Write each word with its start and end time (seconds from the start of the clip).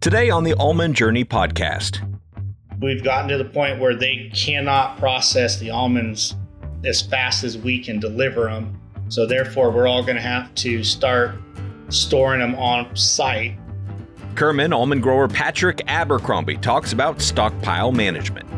Today 0.00 0.30
on 0.30 0.44
the 0.44 0.54
Almond 0.54 0.94
Journey 0.94 1.24
podcast. 1.24 1.98
We've 2.80 3.02
gotten 3.02 3.28
to 3.30 3.36
the 3.36 3.44
point 3.44 3.80
where 3.80 3.96
they 3.96 4.30
cannot 4.32 4.96
process 4.96 5.58
the 5.58 5.70
almonds 5.70 6.36
as 6.84 7.02
fast 7.02 7.42
as 7.42 7.58
we 7.58 7.82
can 7.82 7.98
deliver 7.98 8.44
them. 8.44 8.80
So, 9.08 9.26
therefore, 9.26 9.72
we're 9.72 9.88
all 9.88 10.04
going 10.04 10.14
to 10.14 10.22
have 10.22 10.54
to 10.54 10.84
start 10.84 11.34
storing 11.88 12.38
them 12.38 12.54
on 12.54 12.94
site. 12.94 13.58
Kerman 14.36 14.72
almond 14.72 15.02
grower 15.02 15.26
Patrick 15.26 15.82
Abercrombie 15.88 16.58
talks 16.58 16.92
about 16.92 17.20
stockpile 17.20 17.90
management. 17.90 18.48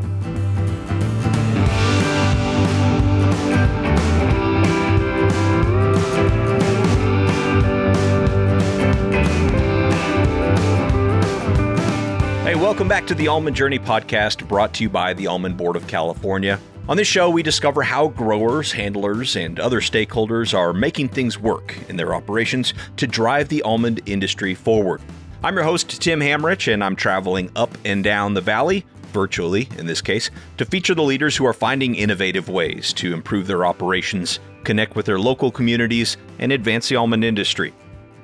Hey, 12.51 12.57
welcome 12.57 12.89
back 12.89 13.07
to 13.07 13.15
the 13.15 13.29
Almond 13.29 13.55
Journey 13.55 13.79
podcast 13.79 14.49
brought 14.49 14.75
to 14.75 14.83
you 14.83 14.91
by 14.91 15.15
the 15.15 15.29
Almond 15.29 15.57
Board 15.57 15.77
of 15.77 15.87
California. 15.87 16.59
On 16.89 16.97
this 16.97 17.07
show, 17.07 17.31
we 17.31 17.45
discover 17.45 17.81
how 17.81 18.09
growers, 18.09 18.73
handlers, 18.73 19.37
and 19.37 19.61
other 19.61 19.81
stakeholders 19.81 20.53
are 20.53 20.73
making 20.73 21.11
things 21.11 21.39
work 21.39 21.77
in 21.89 21.97
their 21.97 22.13
operations 22.13 22.75
to 22.97 23.07
drive 23.07 23.49
the 23.51 23.63
almond 23.63 24.01
industry 24.05 24.57
forward. 24.57 25.01
I'm 25.45 25.55
your 25.55 25.63
host, 25.63 26.03
Tim 26.03 26.19
Hammerich, 26.19 26.67
and 26.67 26.83
I'm 26.83 26.97
traveling 26.97 27.53
up 27.55 27.79
and 27.85 28.03
down 28.03 28.35
the 28.35 28.41
valley, 28.41 28.85
virtually 29.13 29.69
in 29.79 29.87
this 29.87 30.03
case, 30.03 30.33
to 30.57 30.65
feature 30.65 30.97
the 30.97 31.05
leaders 31.05 31.37
who 31.37 31.47
are 31.47 31.53
finding 31.53 31.95
innovative 31.95 32.49
ways 32.49 32.93
to 32.95 33.15
improve 33.15 33.47
their 33.47 33.65
operations, 33.65 34.41
connect 34.65 34.97
with 34.97 35.07
their 35.07 35.21
local 35.21 35.53
communities, 35.53 36.17
and 36.41 36.51
advance 36.51 36.89
the 36.89 36.97
almond 36.97 37.23
industry. 37.23 37.73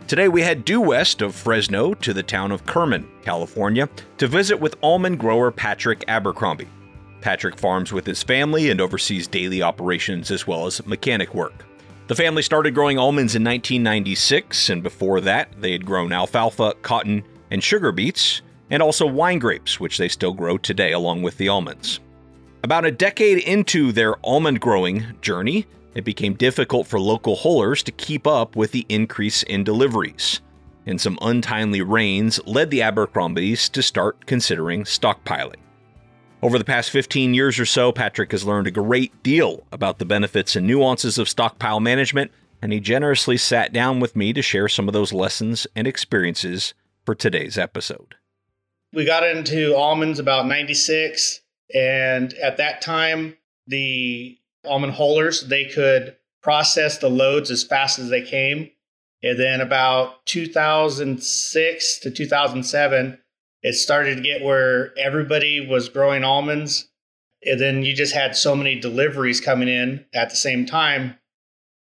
Today 0.07 0.29
we 0.29 0.41
head 0.41 0.65
due 0.65 0.81
west 0.81 1.21
of 1.21 1.35
Fresno 1.35 1.93
to 1.95 2.15
the 2.15 2.23
town 2.23 2.53
of 2.53 2.65
Kerman, 2.65 3.09
California, 3.23 3.89
to 4.19 4.29
visit 4.29 4.61
with 4.61 4.77
almond 4.81 5.19
grower 5.19 5.51
Patrick 5.51 6.05
Abercrombie. 6.07 6.69
Patrick 7.21 7.59
farms 7.59 7.93
with 7.93 8.07
his 8.07 8.23
family 8.23 8.71
and 8.71 8.81
oversees 8.81 9.27
daily 9.27 9.63
operations 9.63 10.31
as 10.31 10.47
well 10.47 10.65
as 10.65 10.87
mechanic 10.87 11.35
work. 11.35 11.65
The 12.07 12.15
family 12.15 12.43
started 12.43 12.73
growing 12.73 12.99
almonds 12.99 13.35
in 13.35 13.43
1996, 13.43 14.71
and 14.71 14.81
before 14.81 15.21
that, 15.23 15.49
they 15.61 15.73
had 15.73 15.85
grown 15.85 16.13
alfalfa, 16.13 16.75
cotton, 16.83 17.25
and 17.51 17.63
sugar 17.63 17.91
beets, 17.91 18.43
and 18.71 18.81
also 18.81 19.07
wine 19.09 19.41
grapes, 19.41 19.81
which 19.81 19.99
they 19.99 20.09
still 20.09 20.35
grow 20.35 20.57
today 20.57 20.93
along 20.93 21.23
with 21.23 21.37
the 21.37 21.49
almonds. 21.49 21.99
About 22.63 22.85
a 22.85 22.93
decade 22.93 23.39
into 23.39 23.91
their 23.91 24.25
almond 24.25 24.61
growing 24.61 25.05
journey, 25.21 25.67
it 25.97 26.05
became 26.05 26.35
difficult 26.35 26.87
for 26.87 27.01
local 27.01 27.37
haulers 27.37 27.83
to 27.83 27.91
keep 27.91 28.27
up 28.27 28.55
with 28.55 28.71
the 28.71 28.85
increase 28.91 29.43
in 29.45 29.65
deliveries, 29.65 30.43
and 30.85 31.01
some 31.01 31.19
untimely 31.23 31.81
rains 31.81 32.39
led 32.45 32.71
the 32.71 32.83
Abercrombies 32.83 33.71
to 33.71 33.83
start 33.83 34.27
considering 34.27 34.85
stockpiling. 34.85 35.57
Over 36.43 36.59
the 36.59 36.67
past 36.67 36.91
15 36.91 37.33
years 37.33 37.59
or 37.59 37.65
so, 37.65 37.93
Patrick 37.93 38.31
has 38.33 38.45
learned 38.45 38.67
a 38.67 38.71
great 38.71 39.23
deal 39.23 39.67
about 39.73 39.99
the 39.99 40.05
benefits 40.05 40.55
and 40.55 40.67
nuances 40.67 41.17
of 41.17 41.31
stockpile 41.31 41.81
management, 41.81 42.31
and 42.61 42.75
he 42.75 42.79
generously 42.79 43.39
sat 43.39 43.73
down 43.73 43.99
with 43.99 44.15
me 44.15 44.35
to 44.35 44.43
share 44.43 44.69
some 44.69 44.89
of 44.89 44.93
those 44.93 45.15
lessons 45.15 45.67
and 45.75 45.87
experiences 45.87 46.75
for 47.07 47.15
today's 47.15 47.57
episode. 47.57 48.17
We 48.93 49.07
got 49.07 49.27
into 49.27 49.75
almonds 49.75 50.19
about 50.19 50.47
96, 50.47 51.41
and 51.75 52.35
at 52.35 52.59
that 52.59 52.83
time, 52.83 53.39
the 53.67 54.39
almond 54.67 54.95
hullers, 54.95 55.49
they 55.49 55.67
could 55.67 56.17
process 56.43 56.99
the 56.99 57.11
loads 57.11 57.51
as 57.51 57.65
fast 57.65 57.99
as 57.99 58.09
they 58.09 58.23
came. 58.23 58.71
And 59.23 59.39
then 59.39 59.61
about 59.61 60.25
2006 60.27 61.99
to 61.99 62.11
2007, 62.11 63.19
it 63.63 63.73
started 63.73 64.17
to 64.17 64.23
get 64.23 64.45
where 64.45 64.97
everybody 64.97 65.67
was 65.67 65.89
growing 65.89 66.23
almonds. 66.23 66.89
And 67.45 67.61
then 67.61 67.83
you 67.83 67.95
just 67.95 68.15
had 68.15 68.37
so 68.37 68.55
many 68.55 68.79
deliveries 68.79 69.41
coming 69.41 69.69
in 69.69 70.05
at 70.15 70.31
the 70.31 70.37
same 70.37 70.67
time 70.67 71.19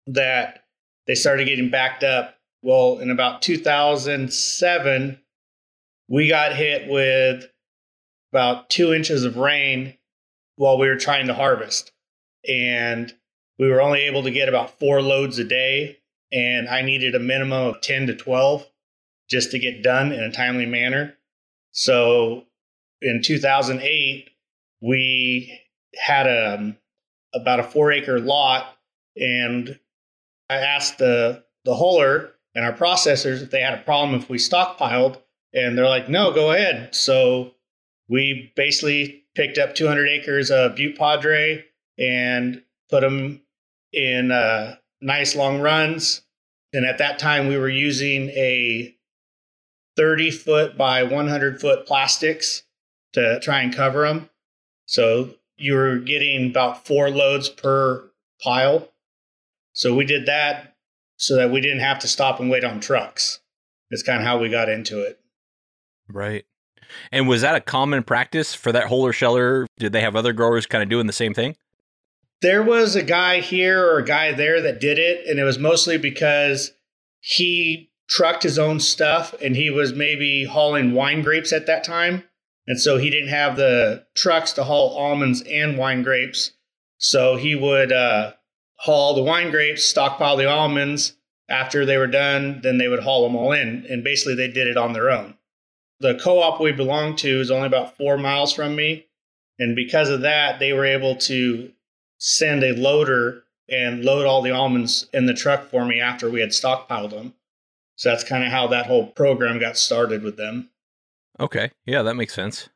that 0.08 0.64
they 1.06 1.16
started 1.16 1.46
getting 1.46 1.70
backed 1.70 2.04
up. 2.04 2.36
Well, 2.64 2.98
in 2.98 3.12
about 3.12 3.44
2007, 3.44 5.20
we 6.10 6.28
got 6.28 6.56
hit 6.56 6.90
with 6.90 7.48
about 8.32 8.70
two 8.70 8.94
inches 8.94 9.24
of 9.24 9.38
rain 9.38 9.96
while 10.56 10.80
we 10.80 10.88
were 10.88 10.98
trying 10.98 11.28
to 11.28 11.34
harvest 11.34 11.92
and 12.48 13.14
we 13.60 13.68
were 13.68 13.82
only 13.82 14.02
able 14.02 14.24
to 14.24 14.32
get 14.32 14.50
about 14.50 14.80
four 14.80 15.02
loads 15.02 15.40
a 15.40 15.44
day 15.44 15.98
and 16.32 16.68
i 16.68 16.82
needed 16.82 17.16
a 17.16 17.20
minimum 17.20 17.68
of 17.68 17.82
10 17.82 18.08
to 18.08 18.16
12 18.16 18.66
just 19.30 19.52
to 19.52 19.60
get 19.60 19.84
done 19.84 20.12
in 20.12 20.22
a 20.22 20.32
timely 20.32 20.66
manner. 20.66 21.16
So 21.72 22.46
in 23.02 23.22
2008 23.24 24.30
we 24.82 25.60
had 25.96 26.28
a 26.28 26.56
um, 26.56 26.78
about 27.34 27.60
a 27.60 27.64
four 27.64 27.92
acre 27.92 28.20
lot 28.20 28.78
and 29.16 29.80
i 30.50 30.56
asked 30.56 30.98
the 30.98 31.44
the 31.66 31.74
huller 31.74 32.32
and 32.56 32.64
our 32.64 32.74
processors 32.74 33.42
if 33.42 33.52
they 33.52 33.62
had 33.62 33.74
a 33.74 33.84
problem 33.84 34.20
if 34.20 34.30
we 34.30 34.38
stockpiled 34.38 35.22
and 35.54 35.78
they're 35.78 35.90
like 35.90 36.10
no 36.10 36.34
go 36.34 36.52
ahead. 36.52 36.96
So 36.96 37.52
we 38.10 38.52
basically 38.56 39.24
picked 39.36 39.58
up 39.58 39.76
200 39.76 40.08
acres 40.08 40.50
of 40.50 40.76
butte 40.76 40.98
padre 40.98 41.64
and 41.98 42.62
put 42.90 43.02
them 43.02 43.42
in 43.94 44.32
uh, 44.32 44.76
nice 45.02 45.36
long 45.36 45.60
runs. 45.60 46.22
And 46.74 46.86
at 46.86 46.98
that 47.00 47.20
time, 47.20 47.48
we 47.48 47.58
were 47.58 47.70
using 47.70 48.30
a 48.30 48.96
30 49.96 50.32
foot 50.32 50.78
by 50.78 51.04
100 51.04 51.60
foot 51.60 51.86
plastics 51.88 52.64
to 53.14 53.40
try 53.40 53.62
and 53.62 53.74
cover 53.74 54.08
them. 54.08 54.30
So 54.86 55.32
you 55.58 55.74
were 55.74 55.98
getting 55.98 56.50
about 56.50 56.86
four 56.86 57.10
loads 57.10 57.50
per 57.50 58.12
pile. 58.42 58.90
So 59.74 59.96
we 59.96 60.06
did 60.06 60.26
that 60.28 60.76
so 61.18 61.36
that 61.36 61.52
we 61.52 61.62
didn't 61.62 61.80
have 61.80 62.00
to 62.00 62.08
stop 62.08 62.40
and 62.40 62.50
wait 62.50 62.64
on 62.64 62.80
trucks. 62.80 63.40
It's 63.90 64.04
kind 64.04 64.20
of 64.20 64.26
how 64.26 64.38
we 64.38 64.50
got 64.50 64.70
into 64.70 65.02
it. 65.02 65.20
Right. 66.08 66.46
And 67.12 67.28
was 67.28 67.42
that 67.42 67.56
a 67.56 67.62
common 67.62 68.04
practice 68.04 68.54
for 68.54 68.72
that 68.72 68.86
Huller 68.86 69.14
sheller? 69.14 69.68
Did 69.78 69.94
they 69.94 70.02
have 70.02 70.16
other 70.16 70.34
growers 70.34 70.66
kind 70.66 70.84
of 70.84 70.90
doing 70.90 71.08
the 71.08 71.14
same 71.14 71.34
thing? 71.34 71.56
There 72.42 72.64
was 72.64 72.96
a 72.96 73.04
guy 73.04 73.42
here 73.42 73.86
or 73.86 74.00
a 74.00 74.06
guy 74.06 74.32
there 74.32 74.62
that 74.62 74.80
did 74.80 75.00
it, 75.00 75.28
and 75.28 75.40
it 75.40 75.44
was 75.44 75.58
mostly 75.58 75.98
because 75.98 76.72
he 77.20 77.90
trucked 78.08 78.44
his 78.44 78.58
own 78.58 78.80
stuff 78.80 79.36
and 79.42 79.56
he 79.56 79.70
was 79.70 79.94
maybe 79.94 80.46
hauling 80.46 80.94
wine 80.94 81.22
grapes 81.22 81.52
at 81.52 81.66
that 81.66 81.84
time. 81.84 82.24
And 82.66 82.80
so 82.80 82.98
he 82.98 83.10
didn't 83.10 83.30
have 83.30 83.56
the 83.56 84.06
trucks 84.16 84.54
to 84.54 84.64
haul 84.64 84.98
almonds 84.98 85.42
and 85.42 85.78
wine 85.78 86.04
grapes. 86.04 86.52
So 86.98 87.36
he 87.36 87.56
would 87.56 87.92
uh, 87.92 88.34
haul 88.78 89.14
the 89.14 89.24
wine 89.24 89.52
grapes, 89.52 89.84
stockpile 89.84 90.38
the 90.38 90.50
almonds. 90.50 91.14
After 91.50 91.86
they 91.86 91.98
were 91.98 92.08
done, 92.08 92.60
then 92.62 92.78
they 92.78 92.90
would 92.90 93.04
haul 93.04 93.24
them 93.24 93.36
all 93.36 93.54
in. 93.54 93.86
And 93.90 94.04
basically, 94.04 94.36
they 94.36 94.52
did 94.52 94.68
it 94.68 94.76
on 94.76 94.92
their 94.92 95.10
own. 95.10 95.36
The 96.02 96.16
co 96.16 96.42
op 96.42 96.60
we 96.60 96.74
belonged 96.74 97.20
to 97.20 97.40
is 97.40 97.50
only 97.50 97.68
about 97.68 97.96
four 97.96 98.18
miles 98.18 98.54
from 98.54 98.76
me. 98.76 99.08
And 99.58 99.74
because 99.74 100.10
of 100.10 100.22
that, 100.22 100.60
they 100.60 100.74
were 100.74 100.86
able 100.86 101.16
to 101.16 101.72
send 102.18 102.64
a 102.64 102.74
loader 102.74 103.44
and 103.70 104.04
load 104.04 104.26
all 104.26 104.42
the 104.42 104.52
almonds 104.52 105.08
in 105.14 105.26
the 105.26 105.34
truck 105.34 105.70
for 105.70 105.86
me 105.86 106.00
after 106.00 106.30
we 106.30 106.40
had 106.40 106.50
stockpiled 106.50 107.12
them. 107.12 107.34
So 107.96 108.10
that's 108.10 108.24
kind 108.24 108.44
of 108.44 108.52
how 108.52 108.68
that 108.68 108.86
whole 108.86 109.08
program 109.08 109.60
got 109.60 109.78
started 109.78 110.24
with 110.24 110.38
them. 110.38 110.70
Okay. 111.40 111.72
Yeah, 111.86 112.04
that 112.04 112.16
makes 112.16 112.34
sense. 112.34 112.70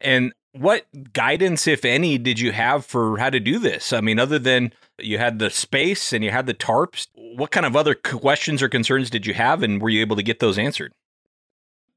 And 0.00 0.32
what 0.52 0.86
guidance, 1.12 1.66
if 1.66 1.84
any, 1.84 2.16
did 2.16 2.38
you 2.38 2.52
have 2.52 2.86
for 2.86 3.18
how 3.18 3.30
to 3.30 3.40
do 3.40 3.58
this? 3.58 3.92
I 3.92 4.00
mean, 4.00 4.18
other 4.18 4.38
than 4.38 4.72
you 4.98 5.18
had 5.18 5.38
the 5.38 5.50
space 5.50 6.12
and 6.12 6.22
you 6.22 6.30
had 6.30 6.46
the 6.46 6.54
tarps, 6.54 7.08
what 7.14 7.50
kind 7.50 7.66
of 7.66 7.74
other 7.74 7.94
questions 7.94 8.62
or 8.62 8.68
concerns 8.68 9.10
did 9.10 9.26
you 9.26 9.34
have, 9.34 9.62
and 9.62 9.82
were 9.82 9.88
you 9.88 10.00
able 10.00 10.16
to 10.16 10.22
get 10.22 10.38
those 10.38 10.58
answered? 10.58 10.92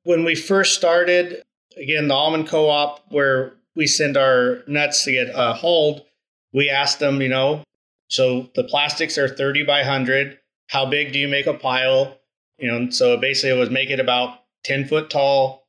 When 0.03 0.23
we 0.23 0.33
first 0.33 0.73
started, 0.73 1.43
again, 1.75 2.07
the 2.07 2.15
almond 2.15 2.47
co 2.47 2.69
op, 2.69 3.05
where 3.09 3.53
we 3.75 3.85
send 3.85 4.17
our 4.17 4.63
nuts 4.65 5.03
to 5.03 5.11
get 5.11 5.29
uh, 5.35 5.53
hauled, 5.53 6.06
we 6.53 6.69
asked 6.69 6.99
them, 6.99 7.21
you 7.21 7.29
know, 7.29 7.63
so 8.09 8.49
the 8.55 8.63
plastics 8.63 9.17
are 9.17 9.27
30 9.27 9.63
by 9.63 9.79
100. 9.79 10.39
How 10.67 10.85
big 10.85 11.11
do 11.11 11.19
you 11.19 11.27
make 11.27 11.47
a 11.47 11.53
pile? 11.53 12.17
You 12.57 12.71
know, 12.71 12.89
so 12.89 13.17
basically 13.17 13.51
it 13.51 13.59
was 13.59 13.69
make 13.69 13.89
it 13.89 13.99
about 13.99 14.39
10 14.63 14.87
foot 14.87 15.09
tall, 15.09 15.67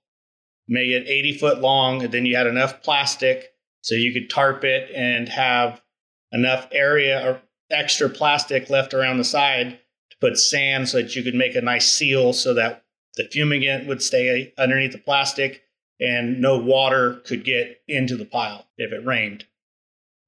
make 0.68 0.88
it 0.88 1.08
80 1.08 1.38
foot 1.38 1.60
long, 1.60 2.02
and 2.02 2.12
then 2.12 2.26
you 2.26 2.36
had 2.36 2.46
enough 2.46 2.82
plastic 2.82 3.52
so 3.82 3.94
you 3.94 4.12
could 4.12 4.30
tarp 4.30 4.64
it 4.64 4.90
and 4.94 5.28
have 5.28 5.80
enough 6.32 6.68
area 6.72 7.26
or 7.26 7.40
extra 7.70 8.08
plastic 8.08 8.70
left 8.70 8.94
around 8.94 9.18
the 9.18 9.24
side 9.24 9.78
to 10.10 10.16
put 10.20 10.38
sand 10.38 10.88
so 10.88 11.00
that 11.00 11.14
you 11.14 11.22
could 11.22 11.34
make 11.34 11.54
a 11.54 11.60
nice 11.60 11.92
seal 11.92 12.32
so 12.32 12.54
that 12.54 12.84
the 13.16 13.24
fumigant 13.24 13.86
would 13.86 14.02
stay 14.02 14.52
underneath 14.58 14.92
the 14.92 14.98
plastic 14.98 15.62
and 16.00 16.40
no 16.40 16.56
water 16.56 17.20
could 17.26 17.44
get 17.44 17.80
into 17.88 18.16
the 18.16 18.24
pile 18.24 18.66
if 18.76 18.92
it 18.92 19.04
rained. 19.04 19.44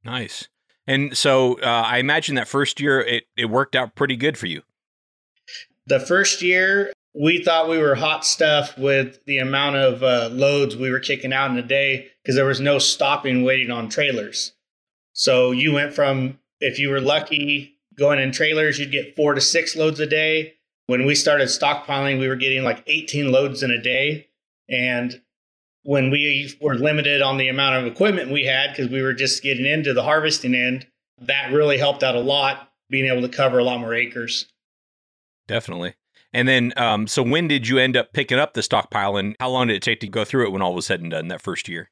Nice. 0.05 0.49
And 0.87 1.17
so 1.17 1.61
uh, 1.61 1.85
I 1.87 1.99
imagine 1.99 2.35
that 2.35 2.49
first 2.49 2.81
year 2.81 3.01
it, 3.01 3.25
it 3.37 3.47
worked 3.47 3.77
out 3.77 3.95
pretty 3.95 4.17
good 4.17 4.37
for 4.37 4.47
you. 4.47 4.63
The 5.87 6.01
first 6.01 6.43
year, 6.43 6.93
we 7.15 7.43
thought 7.43 7.69
we 7.69 7.79
were 7.79 7.97
hot 7.97 8.25
stuff 8.25 8.77
with 8.79 9.25
the 9.25 9.39
amount 9.39 9.77
of 9.77 10.03
uh, 10.03 10.29
loads 10.33 10.77
we 10.77 10.91
were 10.91 11.01
kicking 11.01 11.33
out 11.33 11.51
in 11.51 11.59
a 11.59 11.63
day 11.63 12.09
because 12.23 12.37
there 12.37 12.45
was 12.45 12.61
no 12.61 12.79
stopping 12.79 13.43
waiting 13.43 13.71
on 13.71 13.89
trailers. 13.89 14.53
So 15.13 15.51
you 15.51 15.73
went 15.73 15.93
from, 15.93 16.39
if 16.61 16.79
you 16.79 16.89
were 16.89 17.01
lucky 17.01 17.77
going 17.99 18.19
in 18.19 18.33
trailers, 18.33 18.79
you'd 18.79 18.93
get 18.93 19.17
four 19.17 19.35
to 19.35 19.41
six 19.41 19.77
loads 19.77 20.01
a 20.01 20.07
day. 20.07 20.55
When 20.87 21.07
we 21.07 21.15
started 21.15 21.49
stockpiling, 21.49 22.19
we 22.19 22.29
were 22.29 22.37
getting 22.37 22.63
like 22.63 22.83
18 22.87 23.31
loads 23.31 23.63
in 23.63 23.71
a 23.71 23.83
day. 23.83 24.29
And 24.69 25.21
when 25.83 26.11
we 26.11 26.53
were 26.61 26.75
limited 26.75 27.23
on 27.23 27.39
the 27.39 27.49
amount 27.49 27.77
of 27.77 27.91
equipment 27.91 28.31
we 28.31 28.45
had 28.45 28.71
because 28.71 28.91
we 28.91 29.03
were 29.03 29.15
just 29.15 29.43
getting 29.43 29.67
into 29.67 29.95
the 29.95 30.03
harvesting 30.03 30.55
end, 30.55 30.87
that 31.21 31.53
really 31.53 31.79
helped 31.79 32.03
out 32.03 32.15
a 32.15 32.21
lot, 32.21 32.71
being 32.89 33.07
able 33.07 33.23
to 33.23 33.35
cover 33.35 33.59
a 33.59 33.65
lot 33.65 33.81
more 33.81 33.95
acres. 33.95 34.47
Definitely. 35.49 35.95
And 36.33 36.47
then, 36.47 36.73
um, 36.77 37.07
so 37.07 37.23
when 37.23 37.49
did 37.49 37.67
you 37.67 37.79
end 37.79 37.97
up 37.97 38.13
picking 38.13 38.39
up 38.39 38.55
the 38.55 38.63
stockpile, 38.63 39.17
and 39.17 39.35
how 39.41 39.51
long 39.51 39.67
did 39.67 39.77
it 39.77 39.83
take 39.83 40.01
to 40.01 40.09
go 40.09 40.25
through 40.25 40.47
it 40.47 40.53
when 40.53 40.63
all 40.63 40.75
was 40.75 40.87
said 40.87 41.01
and 41.01 41.11
done 41.11 41.29
that 41.29 41.43
first 41.43 41.69
year? 41.69 41.91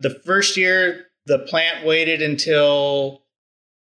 The 0.00 0.10
first 0.10 0.56
year, 0.56 1.06
the 1.26 1.38
plant 1.40 1.86
waited 1.86 2.22
until 2.22 3.22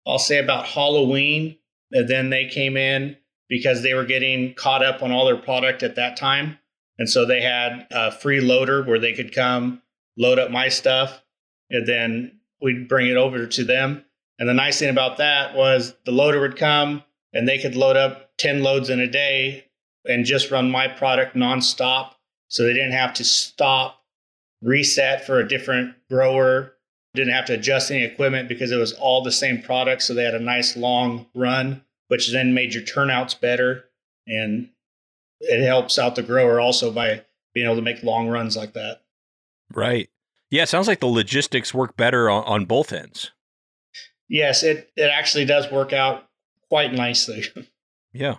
I'll 0.07 0.19
say 0.19 0.39
about 0.39 0.67
Halloween, 0.67 1.59
and 1.93 2.09
then 2.09 2.31
they 2.31 2.49
came 2.49 2.77
in 2.77 3.17
because 3.49 3.83
they 3.83 3.95
were 3.95 4.05
getting 4.05 4.55
caught 4.55 4.85
up 4.85 5.03
on 5.03 5.13
all 5.13 5.27
their 5.27 5.37
product 5.37 5.83
at 5.83 5.95
that 5.95 6.17
time, 6.17 6.59
and 6.99 7.09
so 7.09 7.25
they 7.25 7.41
had 7.41 7.87
a 7.91 8.13
free 8.13 8.41
loader 8.41 8.83
where 8.83 8.99
they 8.99 9.13
could 9.13 9.35
come 9.35 9.83
load 10.17 10.39
up 10.39 10.51
my 10.51 10.69
stuff, 10.69 11.23
and 11.71 11.87
then 11.87 12.41
we'd 12.61 12.89
bring 12.89 13.09
it 13.09 13.17
over 13.17 13.47
to 13.47 13.65
them. 13.65 14.05
And 14.39 14.49
the 14.49 14.55
nice 14.55 14.79
thing 14.79 14.91
about 14.91 15.19
that 15.19 15.55
was 15.55 15.95
the 16.05 16.13
loader 16.13 16.41
would 16.41 16.57
come 16.57 17.03
and 17.33 17.49
they 17.49 17.59
could 17.59 17.77
load 17.77 17.97
up 17.97 18.31
10 18.39 18.63
loads 18.63 18.91
in 18.91 19.01
a 19.01 19.07
day 19.07 19.67
and 20.05 20.25
just 20.25 20.51
run 20.51 20.71
my 20.71 20.89
product 20.89 21.37
nonstop. 21.37 22.15
So 22.49 22.65
they 22.65 22.75
didn't 22.75 22.93
have 22.93 23.15
to 23.15 23.25
stop, 23.25 24.03
reset 24.61 25.25
for 25.25 25.39
a 25.39 25.49
different 25.49 25.95
grower, 26.11 26.75
didn't 27.15 27.35
have 27.35 27.47
to 27.47 27.55
adjust 27.55 27.91
any 27.91 28.05
equipment 28.05 28.49
because 28.49 28.71
it 28.71 28.77
was 28.77 28.93
all 28.95 29.23
the 29.23 29.33
same 29.33 29.63
product. 29.63 30.03
So 30.03 30.13
they 30.13 30.25
had 30.25 30.35
a 30.35 30.41
nice 30.41 30.77
long 30.77 31.27
run, 31.35 31.85
which 32.09 32.33
then 32.33 32.53
made 32.53 32.75
your 32.75 32.83
turnouts 32.83 33.35
better. 33.35 33.85
And 34.27 34.71
it 35.43 35.65
helps 35.65 35.99
out 35.99 36.15
the 36.15 36.23
grower 36.23 36.61
also 36.61 36.91
by 36.91 37.23
being 37.55 37.67
able 37.67 37.77
to 37.77 37.83
make 37.83 38.03
long 38.03 38.29
runs 38.29 38.57
like 38.57 38.73
that. 38.73 39.03
Right. 39.73 40.09
Yeah, 40.51 40.65
it 40.65 40.69
sounds 40.69 40.89
like 40.89 41.01
the 41.01 41.07
logistics 41.07 41.75
work 41.75 41.97
better 41.97 42.29
on, 42.31 42.45
on 42.45 42.65
both 42.65 42.93
ends. 42.93 43.33
Yes, 44.29 44.63
it, 44.63 44.91
it 44.97 45.11
actually 45.11 45.45
does 45.45 45.71
work 45.71 45.93
out 45.93 46.29
quite 46.69 46.93
nicely. 46.93 47.45
Yeah, 48.15 48.37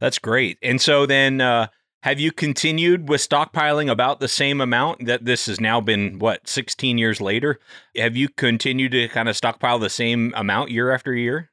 that's 0.00 0.18
great. 0.18 0.56
And 0.62 0.80
so 0.80 1.04
then, 1.04 1.42
uh, 1.42 1.66
have 2.04 2.20
you 2.20 2.32
continued 2.32 3.08
with 3.08 3.26
stockpiling 3.26 3.90
about 3.90 4.20
the 4.20 4.28
same 4.28 4.60
amount 4.60 5.06
that 5.06 5.24
this 5.24 5.46
has 5.46 5.58
now 5.58 5.80
been 5.80 6.18
what 6.18 6.46
16 6.46 6.98
years 6.98 7.18
later 7.18 7.58
have 7.96 8.14
you 8.14 8.28
continued 8.28 8.92
to 8.92 9.08
kind 9.08 9.26
of 9.26 9.36
stockpile 9.36 9.78
the 9.78 9.88
same 9.88 10.30
amount 10.36 10.70
year 10.70 10.92
after 10.92 11.14
year 11.14 11.50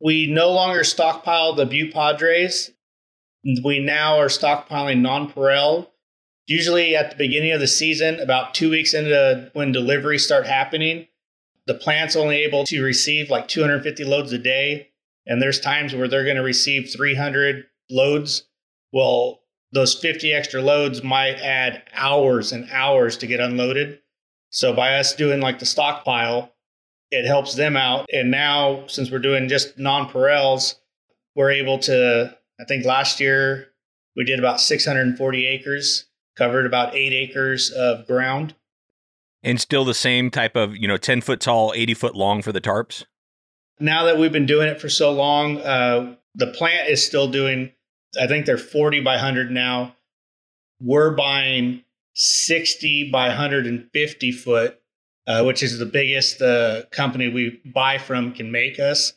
we 0.00 0.28
no 0.28 0.52
longer 0.52 0.84
stockpile 0.84 1.52
the 1.52 1.66
butte 1.66 1.92
padres 1.92 2.70
we 3.64 3.78
now 3.78 4.18
are 4.18 4.26
stockpiling 4.26 5.00
nonpareil 5.00 5.88
usually 6.46 6.96
at 6.96 7.10
the 7.10 7.16
beginning 7.16 7.52
of 7.52 7.60
the 7.60 7.68
season 7.68 8.18
about 8.20 8.54
two 8.54 8.70
weeks 8.70 8.92
into 8.94 9.50
when 9.54 9.72
deliveries 9.72 10.24
start 10.24 10.46
happening 10.46 11.06
the 11.66 11.74
plant's 11.74 12.16
only 12.16 12.36
able 12.36 12.64
to 12.64 12.82
receive 12.82 13.30
like 13.30 13.48
250 13.48 14.04
loads 14.04 14.32
a 14.32 14.38
day 14.38 14.90
and 15.26 15.40
there's 15.40 15.60
times 15.60 15.94
where 15.94 16.08
they're 16.08 16.24
going 16.24 16.36
to 16.36 16.42
receive 16.42 16.90
300 16.92 17.66
loads. 17.90 18.48
Well, 18.92 19.40
those 19.72 19.94
50 19.94 20.32
extra 20.32 20.60
loads 20.60 21.02
might 21.02 21.36
add 21.36 21.84
hours 21.92 22.52
and 22.52 22.68
hours 22.72 23.16
to 23.18 23.26
get 23.26 23.40
unloaded. 23.40 24.00
So 24.50 24.72
by 24.72 24.96
us 24.96 25.14
doing 25.14 25.40
like 25.40 25.60
the 25.60 25.66
stockpile, 25.66 26.52
it 27.10 27.26
helps 27.26 27.54
them 27.54 27.76
out. 27.76 28.06
And 28.12 28.30
now, 28.30 28.86
since 28.88 29.10
we're 29.10 29.18
doing 29.20 29.48
just 29.48 29.78
nonpareils, 29.78 30.76
we're 31.36 31.52
able 31.52 31.78
to, 31.80 32.36
I 32.60 32.64
think 32.64 32.84
last 32.84 33.20
year 33.20 33.68
we 34.16 34.24
did 34.24 34.38
about 34.38 34.60
640 34.60 35.46
acres, 35.46 36.06
covered 36.36 36.66
about 36.66 36.94
eight 36.94 37.12
acres 37.12 37.70
of 37.70 38.06
ground. 38.06 38.54
And 39.42 39.58
still 39.60 39.84
the 39.84 39.94
same 39.94 40.30
type 40.30 40.54
of, 40.54 40.76
you 40.76 40.86
know, 40.86 40.98
10 40.98 41.22
foot 41.22 41.40
tall, 41.40 41.72
80 41.74 41.94
foot 41.94 42.14
long 42.14 42.42
for 42.42 42.52
the 42.52 42.60
tarps? 42.60 43.04
now 43.80 44.04
that 44.04 44.18
we've 44.18 44.32
been 44.32 44.46
doing 44.46 44.68
it 44.68 44.80
for 44.80 44.88
so 44.88 45.10
long, 45.10 45.58
uh, 45.58 46.14
the 46.34 46.48
plant 46.48 46.88
is 46.88 47.04
still 47.04 47.28
doing, 47.28 47.72
I 48.20 48.26
think 48.26 48.46
they're 48.46 48.58
40 48.58 49.00
by 49.00 49.14
100 49.14 49.50
now. 49.50 49.96
We're 50.80 51.10
buying 51.10 51.82
60 52.14 53.10
by 53.10 53.28
150 53.28 54.32
foot, 54.32 54.80
uh, 55.26 55.42
which 55.44 55.62
is 55.62 55.78
the 55.78 55.86
biggest 55.86 56.38
the 56.38 56.86
uh, 56.86 56.94
company 56.94 57.28
we 57.28 57.60
buy 57.64 57.98
from 57.98 58.32
can 58.32 58.52
make 58.52 58.78
us. 58.78 59.14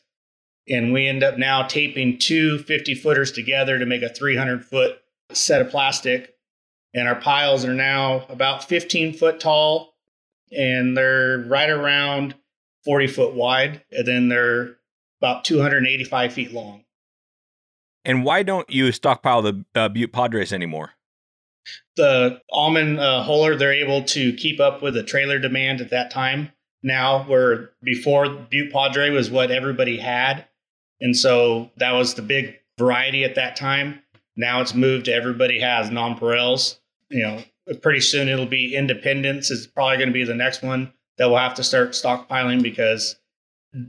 And 0.69 0.93
we 0.93 1.07
end 1.07 1.23
up 1.23 1.37
now 1.37 1.63
taping 1.63 2.17
two 2.17 2.59
50 2.59 2.95
footers 2.95 3.31
together 3.31 3.77
to 3.77 3.85
make 3.85 4.01
a 4.01 4.13
300 4.13 4.63
foot 4.63 4.99
set 5.31 5.61
of 5.61 5.69
plastic. 5.69 6.35
And 6.93 7.07
our 7.07 7.15
piles 7.15 7.65
are 7.65 7.73
now 7.73 8.25
about 8.29 8.63
15 8.63 9.13
foot 9.13 9.39
tall 9.39 9.93
and 10.55 10.95
they're 10.95 11.39
right 11.39 11.69
around 11.69 12.35
40 12.85 13.07
foot 13.07 13.33
wide, 13.33 13.81
and 13.91 14.05
then 14.05 14.29
they're 14.29 14.77
about 15.21 15.45
285 15.45 16.33
feet 16.33 16.53
long. 16.53 16.83
And 18.05 18.25
why 18.25 18.43
don't 18.43 18.69
you 18.69 18.91
stockpile 18.91 19.41
the 19.41 19.65
uh, 19.75 19.89
Butte 19.89 20.11
Padres 20.11 20.51
anymore? 20.51 20.91
The 21.95 22.41
almond 22.51 22.99
uh, 22.99 23.23
Huller, 23.25 23.57
they're 23.57 23.73
able 23.73 24.03
to 24.03 24.33
keep 24.33 24.59
up 24.59 24.81
with 24.81 24.95
the 24.95 25.03
trailer 25.03 25.39
demand 25.39 25.79
at 25.79 25.91
that 25.91 26.11
time. 26.11 26.51
Now, 26.81 27.23
where 27.23 27.71
before 27.81 28.27
Butte 28.27 28.73
Padre 28.73 29.09
was 29.09 29.31
what 29.31 29.51
everybody 29.51 29.97
had. 29.97 30.45
And 31.03 31.15
so 31.15 31.69
that 31.77 31.91
was 31.91 32.15
the 32.15 32.21
big 32.21 32.59
variety 32.79 33.25
at 33.25 33.35
that 33.35 33.57
time. 33.57 34.01
Now 34.35 34.61
it's 34.61 34.73
moved 34.73 35.05
to 35.05 35.13
everybody 35.13 35.59
has 35.59 35.89
nonpareils. 35.89 36.79
You 37.09 37.23
know, 37.23 37.43
pretty 37.81 37.99
soon 37.99 38.29
it'll 38.29 38.45
be 38.45 38.73
Independence 38.73 39.51
is 39.51 39.67
probably 39.67 39.97
going 39.97 40.09
to 40.09 40.13
be 40.13 40.23
the 40.23 40.33
next 40.33 40.63
one 40.63 40.91
that 41.17 41.27
we'll 41.27 41.37
have 41.37 41.53
to 41.55 41.63
start 41.63 41.91
stockpiling 41.91 42.63
because 42.63 43.17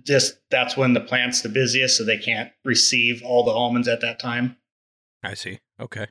just 0.02 0.38
that's 0.50 0.76
when 0.76 0.92
the 0.92 1.00
plant's 1.00 1.42
the 1.42 1.48
busiest, 1.48 1.96
so 1.96 2.04
they 2.04 2.18
can't 2.18 2.50
receive 2.64 3.22
all 3.22 3.44
the 3.44 3.52
almonds 3.52 3.88
at 3.88 4.00
that 4.00 4.18
time. 4.18 4.56
I 5.22 5.34
see. 5.34 5.60
Okay. 5.80 6.06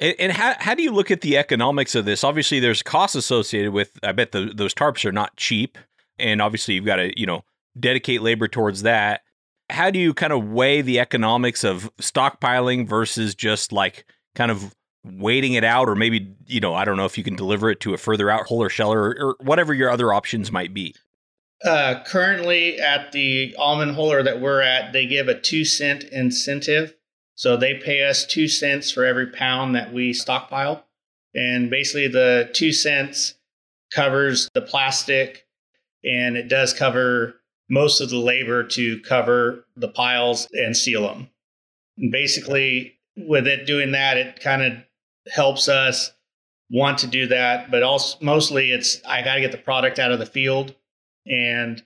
And, 0.00 0.14
and 0.18 0.32
how 0.32 0.54
how 0.58 0.74
do 0.74 0.82
you 0.82 0.90
look 0.90 1.10
at 1.10 1.20
the 1.20 1.36
economics 1.36 1.94
of 1.94 2.04
this? 2.04 2.24
Obviously, 2.24 2.58
there's 2.58 2.82
costs 2.82 3.14
associated 3.14 3.72
with. 3.72 3.92
I 4.02 4.12
bet 4.12 4.32
the, 4.32 4.52
those 4.54 4.74
tarps 4.74 5.04
are 5.04 5.12
not 5.12 5.36
cheap, 5.36 5.78
and 6.18 6.42
obviously 6.42 6.74
you've 6.74 6.86
got 6.86 6.96
to 6.96 7.18
you 7.18 7.26
know 7.26 7.44
dedicate 7.78 8.22
labor 8.22 8.48
towards 8.48 8.82
that. 8.82 9.22
How 9.70 9.90
do 9.90 9.98
you 9.98 10.14
kind 10.14 10.32
of 10.32 10.48
weigh 10.48 10.82
the 10.82 10.98
economics 10.98 11.64
of 11.64 11.90
stockpiling 11.98 12.88
versus 12.88 13.34
just 13.34 13.72
like 13.72 14.06
kind 14.34 14.50
of 14.50 14.74
waiting 15.04 15.54
it 15.54 15.64
out, 15.64 15.88
or 15.88 15.94
maybe 15.94 16.34
you 16.46 16.60
know 16.60 16.74
I 16.74 16.84
don't 16.84 16.96
know 16.96 17.04
if 17.04 17.18
you 17.18 17.24
can 17.24 17.36
deliver 17.36 17.70
it 17.70 17.80
to 17.80 17.94
a 17.94 17.98
further 17.98 18.30
out 18.30 18.46
huller 18.46 18.70
sheller, 18.70 19.16
or, 19.18 19.36
whatever 19.40 19.74
your 19.74 19.90
other 19.90 20.12
options 20.12 20.50
might 20.50 20.72
be. 20.72 20.94
Uh, 21.64 22.02
currently, 22.04 22.78
at 22.78 23.12
the 23.12 23.54
almond 23.58 23.96
huller 23.96 24.24
that 24.24 24.40
we're 24.40 24.60
at, 24.60 24.92
they 24.92 25.06
give 25.06 25.28
a 25.28 25.38
two 25.38 25.64
cent 25.64 26.04
incentive. 26.04 26.94
So 27.34 27.56
they 27.56 27.74
pay 27.74 28.04
us 28.04 28.26
two 28.26 28.48
cents 28.48 28.90
for 28.90 29.04
every 29.04 29.28
pound 29.28 29.74
that 29.74 29.92
we 29.92 30.12
stockpile. 30.12 30.84
And 31.34 31.70
basically, 31.70 32.08
the 32.08 32.50
two 32.52 32.72
cents 32.72 33.34
covers 33.92 34.48
the 34.54 34.60
plastic 34.60 35.46
and 36.04 36.36
it 36.36 36.48
does 36.48 36.72
cover 36.72 37.37
most 37.68 38.00
of 38.00 38.10
the 38.10 38.18
labor 38.18 38.64
to 38.64 39.00
cover 39.00 39.66
the 39.76 39.88
piles 39.88 40.48
and 40.52 40.76
seal 40.76 41.02
them. 41.02 41.28
And 41.98 42.10
basically, 42.10 42.98
with 43.16 43.46
it 43.46 43.66
doing 43.66 43.92
that, 43.92 44.16
it 44.16 44.40
kind 44.40 44.62
of 44.62 44.72
helps 45.32 45.68
us 45.68 46.12
want 46.70 46.98
to 46.98 47.06
do 47.06 47.26
that. 47.26 47.70
But 47.70 47.82
also, 47.82 48.18
mostly, 48.20 48.72
it's 48.72 49.02
I 49.04 49.22
got 49.22 49.34
to 49.34 49.40
get 49.40 49.52
the 49.52 49.58
product 49.58 49.98
out 49.98 50.12
of 50.12 50.18
the 50.18 50.26
field, 50.26 50.74
and 51.26 51.82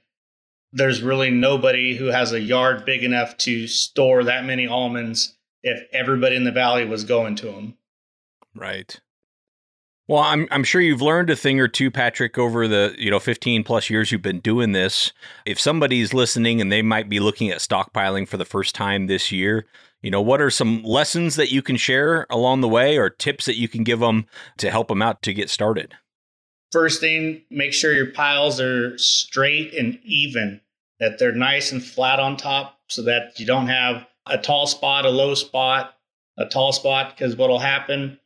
there's 0.72 1.02
really 1.02 1.30
nobody 1.30 1.96
who 1.96 2.06
has 2.06 2.32
a 2.32 2.40
yard 2.40 2.84
big 2.84 3.04
enough 3.04 3.36
to 3.38 3.66
store 3.66 4.24
that 4.24 4.44
many 4.44 4.66
almonds 4.66 5.36
if 5.62 5.86
everybody 5.92 6.36
in 6.36 6.44
the 6.44 6.52
valley 6.52 6.84
was 6.84 7.04
going 7.04 7.36
to 7.36 7.46
them. 7.46 7.76
Right. 8.54 9.00
Well, 10.12 10.24
I'm 10.24 10.46
I'm 10.50 10.62
sure 10.62 10.82
you've 10.82 11.00
learned 11.00 11.30
a 11.30 11.36
thing 11.36 11.58
or 11.58 11.68
two, 11.68 11.90
Patrick, 11.90 12.36
over 12.36 12.68
the 12.68 12.94
you 12.98 13.10
know 13.10 13.18
15 13.18 13.64
plus 13.64 13.88
years 13.88 14.12
you've 14.12 14.20
been 14.20 14.40
doing 14.40 14.72
this. 14.72 15.10
If 15.46 15.58
somebody's 15.58 16.12
listening 16.12 16.60
and 16.60 16.70
they 16.70 16.82
might 16.82 17.08
be 17.08 17.18
looking 17.18 17.48
at 17.48 17.60
stockpiling 17.60 18.28
for 18.28 18.36
the 18.36 18.44
first 18.44 18.74
time 18.74 19.06
this 19.06 19.32
year, 19.32 19.64
you 20.02 20.10
know, 20.10 20.20
what 20.20 20.42
are 20.42 20.50
some 20.50 20.82
lessons 20.82 21.36
that 21.36 21.50
you 21.50 21.62
can 21.62 21.78
share 21.78 22.26
along 22.28 22.60
the 22.60 22.68
way 22.68 22.98
or 22.98 23.08
tips 23.08 23.46
that 23.46 23.56
you 23.56 23.68
can 23.68 23.84
give 23.84 24.00
them 24.00 24.26
to 24.58 24.70
help 24.70 24.88
them 24.88 25.00
out 25.00 25.22
to 25.22 25.32
get 25.32 25.48
started? 25.48 25.94
First 26.72 27.00
thing, 27.00 27.40
make 27.48 27.72
sure 27.72 27.94
your 27.94 28.12
piles 28.12 28.60
are 28.60 28.98
straight 28.98 29.72
and 29.72 29.98
even, 30.04 30.60
that 31.00 31.18
they're 31.18 31.32
nice 31.32 31.72
and 31.72 31.82
flat 31.82 32.20
on 32.20 32.36
top 32.36 32.78
so 32.86 33.00
that 33.04 33.40
you 33.40 33.46
don't 33.46 33.68
have 33.68 34.06
a 34.26 34.36
tall 34.36 34.66
spot, 34.66 35.06
a 35.06 35.10
low 35.10 35.32
spot. 35.32 35.94
a 36.36 36.44
tall 36.44 36.72
spot 36.72 37.16
because 37.16 37.34
what'll 37.34 37.58
happen, 37.58 38.18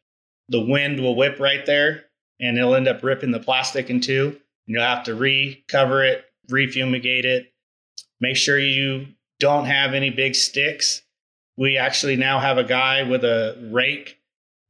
the 0.49 0.61
wind 0.61 1.00
will 1.00 1.17
whip 1.17 1.38
right 1.41 1.65
there 1.67 2.05
and 2.41 2.57
it'll 2.57 2.75
end 2.75 2.88
up 2.88 3.03
ripping 3.03 3.31
the 3.31 3.41
plastic 3.41 3.91
in 3.91 4.00
two. 4.00 4.29
And 4.67 4.75
You'll 4.75 4.83
have 4.83 5.05
to 5.05 5.15
recover 5.15 6.05
it, 6.05 6.25
refumigate 6.50 7.25
it. 7.25 7.53
Make 8.21 8.37
sure 8.37 8.59
you 8.59 9.09
don't 9.41 9.67
have 9.67 9.95
any 9.95 10.11
big 10.11 10.35
sticks. 10.35 11.03
We 11.57 11.79
actually 11.79 12.17
now 12.17 12.38
have 12.38 12.59
a 12.59 12.65
guy 12.65 13.03
with 13.03 13.25
a 13.25 13.69
rake 13.73 14.19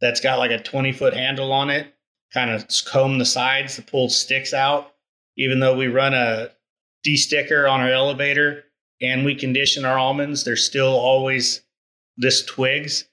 that's 0.01 0.21
got 0.21 0.39
like 0.39 0.51
a 0.51 0.63
20 0.63 0.93
foot 0.93 1.15
handle 1.15 1.53
on 1.53 1.71
it, 1.71 1.93
kind 2.33 2.51
of 2.51 2.67
comb 2.87 3.19
the 3.19 3.25
sides 3.25 3.77
to 3.77 3.83
pull 3.83 4.09
sticks 4.09 4.53
out. 4.53 4.93
Even 5.37 5.61
though 5.61 5.77
we 5.77 5.87
run 5.87 6.15
a 6.15 6.51
desticker 7.07 7.71
on 7.71 7.81
our 7.81 7.91
elevator 7.91 8.65
and 9.01 9.25
we 9.25 9.35
condition 9.35 9.85
our 9.85 9.99
almonds, 9.99 10.45
there's 10.45 10.65
still 10.65 10.95
always 10.95 11.63
this 12.17 12.45
twigs. 12.45 13.05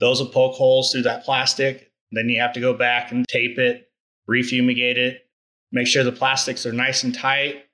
Those 0.00 0.20
will 0.20 0.28
poke 0.28 0.54
holes 0.54 0.92
through 0.92 1.02
that 1.02 1.24
plastic. 1.24 1.91
Then 2.12 2.28
you 2.28 2.40
have 2.40 2.52
to 2.52 2.60
go 2.60 2.74
back 2.74 3.10
and 3.10 3.26
tape 3.26 3.58
it, 3.58 3.88
refumigate 4.28 4.96
it, 4.96 5.26
make 5.72 5.86
sure 5.86 6.04
the 6.04 6.12
plastics 6.12 6.66
are 6.66 6.72
nice 6.72 7.02
and 7.02 7.14
tight, 7.14 7.64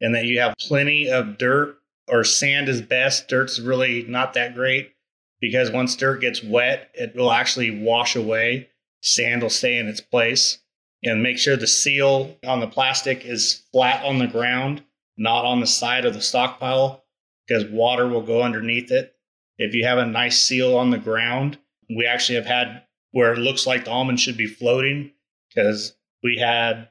and 0.00 0.14
that 0.14 0.26
you 0.26 0.40
have 0.40 0.54
plenty 0.60 1.10
of 1.10 1.38
dirt 1.38 1.78
or 2.06 2.22
sand 2.22 2.68
is 2.68 2.82
best. 2.82 3.28
Dirt's 3.28 3.58
really 3.58 4.04
not 4.04 4.34
that 4.34 4.54
great 4.54 4.92
because 5.40 5.70
once 5.70 5.96
dirt 5.96 6.20
gets 6.20 6.42
wet, 6.42 6.90
it 6.94 7.16
will 7.16 7.32
actually 7.32 7.82
wash 7.82 8.14
away. 8.14 8.68
Sand 9.02 9.42
will 9.42 9.50
stay 9.50 9.78
in 9.78 9.88
its 9.88 10.00
place. 10.00 10.58
And 11.04 11.22
make 11.22 11.38
sure 11.38 11.56
the 11.56 11.68
seal 11.68 12.36
on 12.44 12.58
the 12.58 12.66
plastic 12.66 13.24
is 13.24 13.62
flat 13.70 14.04
on 14.04 14.18
the 14.18 14.26
ground, 14.26 14.82
not 15.16 15.44
on 15.44 15.60
the 15.60 15.66
side 15.66 16.04
of 16.04 16.12
the 16.12 16.20
stockpile, 16.20 17.04
because 17.46 17.64
water 17.66 18.08
will 18.08 18.22
go 18.22 18.42
underneath 18.42 18.90
it. 18.90 19.14
If 19.58 19.74
you 19.74 19.84
have 19.84 19.98
a 19.98 20.06
nice 20.06 20.44
seal 20.44 20.76
on 20.76 20.90
the 20.90 20.98
ground, 20.98 21.58
we 21.88 22.04
actually 22.04 22.34
have 22.34 22.46
had 22.46 22.82
where 23.12 23.32
it 23.32 23.38
looks 23.38 23.66
like 23.66 23.84
the 23.84 23.90
almond 23.90 24.20
should 24.20 24.36
be 24.36 24.46
floating 24.46 25.12
because 25.48 25.94
we 26.22 26.36
had 26.38 26.88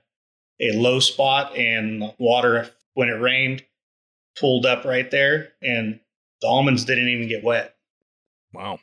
a 0.59 0.71
low 0.73 0.99
spot 0.99 1.55
and 1.55 2.13
water 2.17 2.69
when 2.93 3.09
it 3.09 3.21
rained 3.21 3.63
pulled 4.39 4.65
up 4.65 4.85
right 4.85 5.09
there 5.11 5.49
and 5.61 5.99
the 6.41 6.47
almonds 6.47 6.85
didn't 6.85 7.09
even 7.09 7.27
get 7.27 7.43
wet. 7.43 7.75
Wow. 8.53 8.79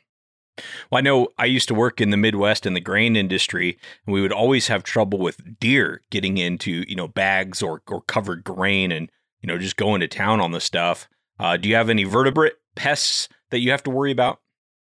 Well, 0.89 0.99
I 0.99 1.01
know 1.01 1.29
I 1.37 1.45
used 1.45 1.67
to 1.67 1.73
work 1.73 1.99
in 1.99 2.11
the 2.11 2.17
Midwest 2.17 2.65
in 2.65 2.73
the 2.73 2.79
grain 2.79 3.15
industry, 3.15 3.77
and 4.05 4.13
we 4.13 4.21
would 4.21 4.31
always 4.31 4.67
have 4.67 4.83
trouble 4.83 5.19
with 5.19 5.59
deer 5.59 6.01
getting 6.11 6.37
into, 6.37 6.85
you 6.87 6.95
know, 6.95 7.07
bags 7.07 7.61
or, 7.61 7.81
or 7.87 8.01
covered 8.01 8.43
grain 8.43 8.91
and, 8.91 9.11
you 9.41 9.47
know, 9.47 9.57
just 9.57 9.75
going 9.75 9.99
to 9.99 10.07
town 10.07 10.39
on 10.39 10.51
the 10.51 10.61
stuff. 10.61 11.09
Uh, 11.39 11.57
do 11.57 11.67
you 11.67 11.75
have 11.75 11.89
any 11.89 12.05
vertebrate 12.05 12.53
pests 12.75 13.27
that 13.51 13.59
you 13.59 13.71
have 13.71 13.83
to 13.83 13.89
worry 13.89 14.11
about? 14.11 14.39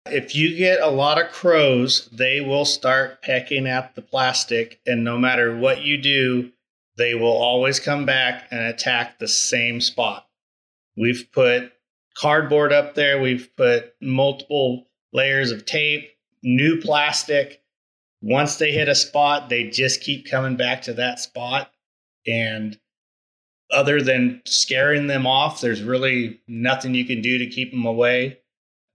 If 0.06 0.34
you 0.34 0.54
get 0.54 0.82
a 0.82 0.90
lot 0.90 1.18
of 1.18 1.32
crows, 1.32 2.10
they 2.12 2.42
will 2.42 2.66
start 2.66 3.22
pecking 3.22 3.66
at 3.66 3.94
the 3.94 4.02
plastic, 4.02 4.80
and 4.86 5.02
no 5.02 5.18
matter 5.18 5.56
what 5.56 5.82
you 5.82 5.96
do, 5.96 6.52
they 6.98 7.14
will 7.14 7.32
always 7.32 7.80
come 7.80 8.04
back 8.04 8.46
and 8.50 8.60
attack 8.60 9.18
the 9.18 9.28
same 9.28 9.80
spot. 9.80 10.28
We've 10.96 11.26
put 11.32 11.72
cardboard 12.16 12.72
up 12.72 12.94
there, 12.94 13.20
we've 13.20 13.48
put 13.56 13.94
multiple 14.00 14.86
layers 15.12 15.50
of 15.50 15.64
tape, 15.64 16.10
new 16.42 16.80
plastic. 16.80 17.62
Once 18.20 18.56
they 18.56 18.72
hit 18.72 18.88
a 18.88 18.94
spot, 18.94 19.48
they 19.48 19.70
just 19.70 20.02
keep 20.02 20.28
coming 20.30 20.56
back 20.56 20.82
to 20.82 20.92
that 20.94 21.18
spot. 21.18 21.72
And 22.26 22.78
other 23.70 24.02
than 24.02 24.42
scaring 24.44 25.06
them 25.06 25.26
off, 25.26 25.62
there's 25.62 25.82
really 25.82 26.40
nothing 26.46 26.94
you 26.94 27.06
can 27.06 27.22
do 27.22 27.38
to 27.38 27.46
keep 27.46 27.70
them 27.70 27.86
away. 27.86 28.38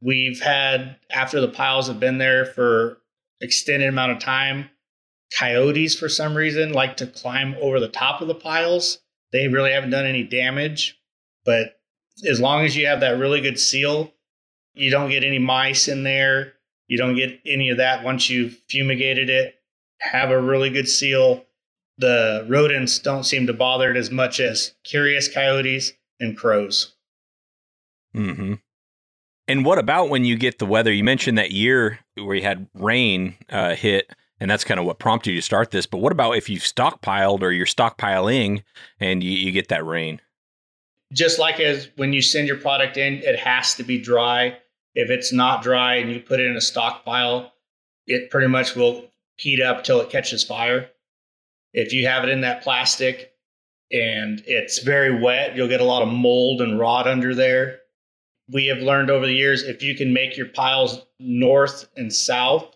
We've 0.02 0.40
had, 0.40 0.96
after 1.10 1.42
the 1.42 1.48
piles 1.48 1.88
have 1.88 2.00
been 2.00 2.18
there 2.18 2.46
for 2.46 3.02
extended 3.42 3.90
amount 3.90 4.14
of 4.14 4.20
time, 4.20 4.70
coyotes 5.38 5.96
for 5.98 6.10
some 6.10 6.36
reason 6.36 6.74
like 6.74 6.98
to 6.98 7.08
climb 7.08 7.56
over 7.62 7.80
the 7.80 7.90
top 7.90 8.22
of 8.22 8.28
the 8.28 8.36
piles. 8.36 9.00
They 9.32 9.48
really 9.48 9.72
haven't 9.72 9.92
done 9.92 10.06
any 10.06 10.24
damage, 10.24 11.00
but 11.46 11.80
as 12.28 12.40
long 12.40 12.66
as 12.66 12.76
you 12.76 12.88
have 12.88 13.02
that 13.02 13.20
really 13.20 13.42
good 13.42 13.60
seal, 13.60 14.12
you 14.74 14.90
don't 14.90 15.10
get 15.10 15.24
any 15.24 15.40
mice 15.40 15.88
in 15.88 16.04
there. 16.04 16.54
You 16.88 16.98
don't 16.98 17.16
get 17.16 17.40
any 17.46 17.70
of 17.70 17.78
that 17.78 18.04
once 18.04 18.30
you've 18.30 18.60
fumigated 18.70 19.30
it. 19.30 19.56
Have 20.00 20.32
a 20.32 20.42
really 20.42 20.70
good 20.70 20.88
seal. 20.88 21.46
The 21.98 22.46
rodents 22.50 23.00
don't 23.00 23.26
seem 23.26 23.48
to 23.48 23.54
bother 23.54 23.92
it 23.92 23.98
as 23.98 24.10
much 24.10 24.40
as 24.40 24.74
curious 24.84 25.32
coyotes 25.32 25.92
and 26.20 26.36
crows. 26.36 26.96
Hmm. 28.14 28.56
And 29.50 29.66
what 29.66 29.80
about 29.80 30.10
when 30.10 30.26
you 30.26 30.38
get 30.38 30.60
the 30.60 30.68
weather? 30.68 30.94
You 30.94 31.04
mentioned 31.04 31.40
that 31.40 31.50
year 31.50 31.98
where 32.14 32.36
you 32.36 32.44
had 32.44 32.68
rain 32.76 33.36
uh, 33.50 33.74
hit, 33.74 34.14
and 34.40 34.50
that's 34.50 34.64
kind 34.64 34.80
of 34.80 34.86
what 34.86 35.00
prompted 35.00 35.32
you 35.32 35.38
to 35.38 35.42
start 35.42 35.72
this. 35.72 35.88
But 35.88 35.98
what 35.98 36.12
about 36.12 36.38
if 36.38 36.50
you've 36.50 36.62
stockpiled 36.62 37.42
or 37.42 37.52
you're 37.52 37.66
stockpiling 37.66 38.62
and 39.00 39.24
you, 39.24 39.32
you 39.32 39.52
get 39.52 39.70
that 39.70 39.84
rain? 39.84 40.22
Just 41.12 41.40
like 41.40 41.60
as 41.60 41.90
when 41.96 42.14
you 42.14 42.22
send 42.22 42.48
your 42.48 42.58
product 42.58 42.96
in, 42.96 43.16
it 43.24 43.40
has 43.40 43.74
to 43.76 43.84
be 43.84 44.00
dry. 44.00 44.56
If 44.94 45.10
it's 45.10 45.34
not 45.34 45.64
dry 45.64 45.96
and 45.96 46.12
you 46.12 46.20
put 46.20 46.40
it 46.40 46.46
in 46.46 46.56
a 46.56 46.62
stockpile, 46.62 47.52
it 48.06 48.30
pretty 48.30 48.48
much 48.48 48.76
will 48.76 49.10
heat 49.38 49.64
up 49.64 49.84
till 49.84 50.00
it 50.00 50.12
catches 50.12 50.44
fire. 50.44 50.92
If 51.74 51.92
you 51.92 52.06
have 52.06 52.24
it 52.24 52.30
in 52.30 52.42
that 52.42 52.62
plastic 52.62 53.32
and 53.92 54.44
it's 54.46 54.84
very 54.84 55.20
wet, 55.20 55.56
you'll 55.56 55.68
get 55.68 55.82
a 55.82 55.86
lot 55.86 56.04
of 56.04 56.10
mold 56.10 56.62
and 56.62 56.78
rot 56.78 57.08
under 57.08 57.34
there. 57.34 57.80
We 58.52 58.68
have 58.68 58.80
learned 58.80 59.12
over 59.12 59.26
the 59.26 59.34
years 59.34 59.64
if 59.64 59.84
you 59.84 59.96
can 59.96 60.12
make 60.12 60.36
your 60.36 60.48
piles 60.48 61.06
north 61.20 61.88
and 61.96 62.12
south, 62.12 62.76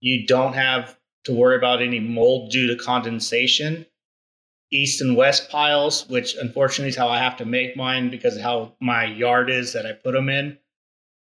you 0.00 0.26
don't 0.26 0.52
have 0.52 0.98
to 1.24 1.32
worry 1.32 1.56
about 1.56 1.82
any 1.82 2.00
mold 2.00 2.50
due 2.50 2.66
to 2.68 2.82
condensation. 2.82 3.86
East 4.72 5.00
and 5.00 5.16
west 5.16 5.48
piles, 5.48 6.08
which 6.08 6.34
unfortunately 6.34 6.90
is 6.90 6.96
how 6.96 7.08
I 7.08 7.18
have 7.18 7.36
to 7.38 7.44
make 7.44 7.76
mine 7.76 8.10
because 8.10 8.36
of 8.36 8.42
how 8.42 8.74
my 8.80 9.04
yard 9.04 9.48
is 9.48 9.72
that 9.72 9.86
I 9.86 9.92
put 9.92 10.12
them 10.12 10.28
in, 10.28 10.58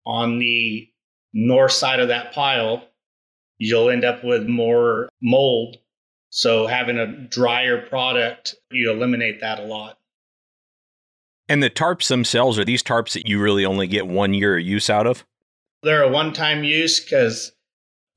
on 0.06 0.38
the 0.38 0.88
north 1.34 1.72
side 1.72 2.00
of 2.00 2.08
that 2.08 2.32
pile, 2.32 2.84
you'll 3.58 3.90
end 3.90 4.04
up 4.04 4.24
with 4.24 4.46
more 4.46 5.08
mold. 5.20 5.76
So 6.30 6.66
having 6.66 6.98
a 6.98 7.06
drier 7.06 7.82
product, 7.82 8.54
you 8.70 8.90
eliminate 8.90 9.40
that 9.40 9.58
a 9.58 9.64
lot. 9.64 9.98
And 11.48 11.62
the 11.62 11.70
tarps 11.70 12.08
themselves 12.08 12.58
are 12.58 12.64
these 12.64 12.82
tarps 12.82 13.12
that 13.12 13.28
you 13.28 13.40
really 13.40 13.64
only 13.64 13.86
get 13.86 14.06
one 14.06 14.34
year 14.34 14.58
of 14.58 14.64
use 14.64 14.90
out 14.90 15.06
of? 15.06 15.24
They're 15.82 16.02
a 16.02 16.10
one-time 16.10 16.64
use 16.64 17.00
because 17.00 17.52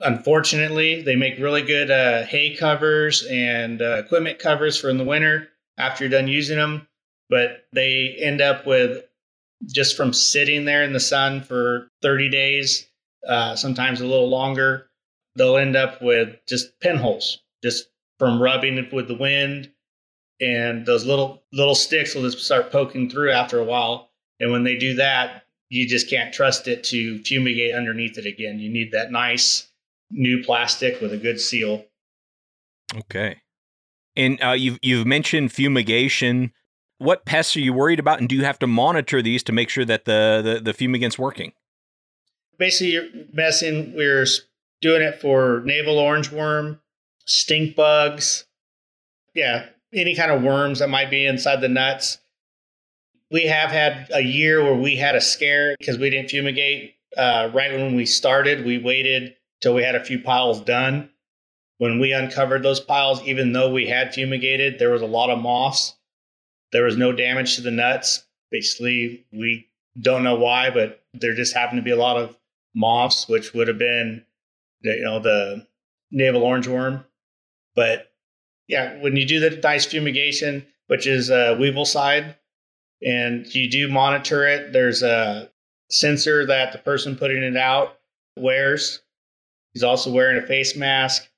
unfortunately 0.00 1.02
they 1.02 1.14
make 1.14 1.38
really 1.38 1.62
good 1.62 1.90
uh, 1.90 2.24
hay 2.24 2.56
covers 2.56 3.24
and 3.30 3.80
uh, 3.80 4.02
equipment 4.04 4.38
covers 4.38 4.80
for 4.80 4.90
in 4.90 4.98
the 4.98 5.04
winter 5.04 5.48
after 5.78 6.04
you're 6.04 6.10
done 6.10 6.28
using 6.28 6.56
them. 6.56 6.88
But 7.28 7.66
they 7.72 8.16
end 8.18 8.40
up 8.40 8.66
with 8.66 9.04
just 9.66 9.96
from 9.96 10.12
sitting 10.12 10.64
there 10.64 10.82
in 10.82 10.92
the 10.92 11.00
sun 11.00 11.42
for 11.42 11.88
30 12.02 12.30
days, 12.30 12.88
uh, 13.26 13.54
sometimes 13.54 14.00
a 14.00 14.06
little 14.06 14.28
longer, 14.28 14.88
they'll 15.36 15.56
end 15.56 15.76
up 15.76 16.02
with 16.02 16.36
just 16.48 16.80
pinholes, 16.80 17.40
just 17.62 17.86
from 18.18 18.42
rubbing 18.42 18.88
with 18.92 19.06
the 19.06 19.14
wind. 19.14 19.70
And 20.40 20.86
those 20.86 21.04
little 21.04 21.42
little 21.52 21.74
sticks 21.74 22.14
will 22.14 22.22
just 22.22 22.38
start 22.38 22.72
poking 22.72 23.10
through 23.10 23.32
after 23.32 23.58
a 23.58 23.64
while. 23.64 24.10
And 24.38 24.50
when 24.50 24.64
they 24.64 24.76
do 24.76 24.94
that, 24.94 25.44
you 25.68 25.86
just 25.86 26.08
can't 26.08 26.32
trust 26.32 26.66
it 26.66 26.82
to 26.84 27.22
fumigate 27.22 27.74
underneath 27.74 28.16
it 28.16 28.26
again. 28.26 28.58
You 28.58 28.70
need 28.70 28.92
that 28.92 29.12
nice 29.12 29.68
new 30.10 30.42
plastic 30.42 31.00
with 31.00 31.12
a 31.12 31.18
good 31.18 31.40
seal. 31.40 31.84
Okay. 32.96 33.42
And 34.16 34.42
uh, 34.42 34.52
you've 34.52 34.78
you've 34.82 35.06
mentioned 35.06 35.52
fumigation 35.52 36.52
what 37.00 37.24
pests 37.24 37.56
are 37.56 37.60
you 37.60 37.72
worried 37.72 37.98
about, 37.98 38.20
and 38.20 38.28
do 38.28 38.36
you 38.36 38.44
have 38.44 38.58
to 38.58 38.66
monitor 38.66 39.22
these 39.22 39.42
to 39.44 39.52
make 39.52 39.70
sure 39.70 39.86
that 39.86 40.04
the 40.04 40.42
the, 40.44 40.60
the 40.60 40.74
fumigant's 40.74 41.18
working? 41.18 41.52
Basically, 42.58 42.92
you're 42.92 43.08
messing. 43.32 43.94
We're 43.96 44.26
doing 44.82 45.00
it 45.00 45.18
for 45.18 45.62
navel 45.64 45.98
orange 45.98 46.30
worm, 46.30 46.80
stink 47.24 47.74
bugs, 47.74 48.44
yeah, 49.34 49.66
any 49.92 50.14
kind 50.14 50.30
of 50.30 50.42
worms 50.42 50.78
that 50.78 50.88
might 50.88 51.10
be 51.10 51.26
inside 51.26 51.60
the 51.60 51.68
nuts. 51.68 52.18
We 53.30 53.44
have 53.46 53.70
had 53.70 54.08
a 54.12 54.20
year 54.20 54.62
where 54.62 54.74
we 54.74 54.96
had 54.96 55.14
a 55.14 55.20
scare 55.20 55.76
because 55.78 55.98
we 55.98 56.10
didn't 56.10 56.30
fumigate 56.30 56.94
uh, 57.16 57.50
right 57.52 57.72
when 57.72 57.94
we 57.94 58.06
started. 58.06 58.64
We 58.64 58.78
waited 58.78 59.36
till 59.60 59.74
we 59.74 59.82
had 59.82 59.94
a 59.94 60.04
few 60.04 60.18
piles 60.20 60.60
done. 60.60 61.10
When 61.78 61.98
we 61.98 62.12
uncovered 62.12 62.62
those 62.62 62.80
piles, 62.80 63.22
even 63.22 63.52
though 63.52 63.70
we 63.72 63.86
had 63.86 64.12
fumigated, 64.12 64.78
there 64.78 64.90
was 64.90 65.02
a 65.02 65.06
lot 65.06 65.30
of 65.30 65.38
moths 65.38 65.94
there 66.72 66.84
was 66.84 66.96
no 66.96 67.12
damage 67.12 67.56
to 67.56 67.62
the 67.62 67.70
nuts. 67.70 68.24
Basically, 68.50 69.24
we 69.32 69.68
don't 70.00 70.24
know 70.24 70.36
why, 70.36 70.70
but 70.70 71.02
there 71.14 71.34
just 71.34 71.54
happened 71.54 71.78
to 71.78 71.84
be 71.84 71.90
a 71.90 71.96
lot 71.96 72.16
of 72.16 72.36
moths, 72.74 73.28
which 73.28 73.52
would 73.54 73.68
have 73.68 73.78
been, 73.78 74.24
you 74.82 75.02
know, 75.02 75.18
the 75.20 75.66
navel 76.10 76.42
orange 76.42 76.68
worm. 76.68 77.04
But 77.74 78.09
yeah, 78.70 79.00
when 79.00 79.16
you 79.16 79.26
do 79.26 79.40
the 79.40 79.50
nice 79.62 79.84
fumigation, 79.84 80.64
which 80.86 81.06
is 81.06 81.28
Weevil-Cide, 81.30 82.36
and 83.02 83.54
you 83.54 83.68
do 83.68 83.88
monitor 83.88 84.46
it, 84.46 84.72
there's 84.72 85.02
a 85.02 85.50
sensor 85.90 86.46
that 86.46 86.72
the 86.72 86.78
person 86.78 87.16
putting 87.16 87.42
it 87.42 87.56
out 87.56 87.98
wears. 88.36 89.02
He's 89.72 89.82
also 89.82 90.12
wearing 90.12 90.42
a 90.42 90.46
face 90.46 90.76
mask. 90.76 91.28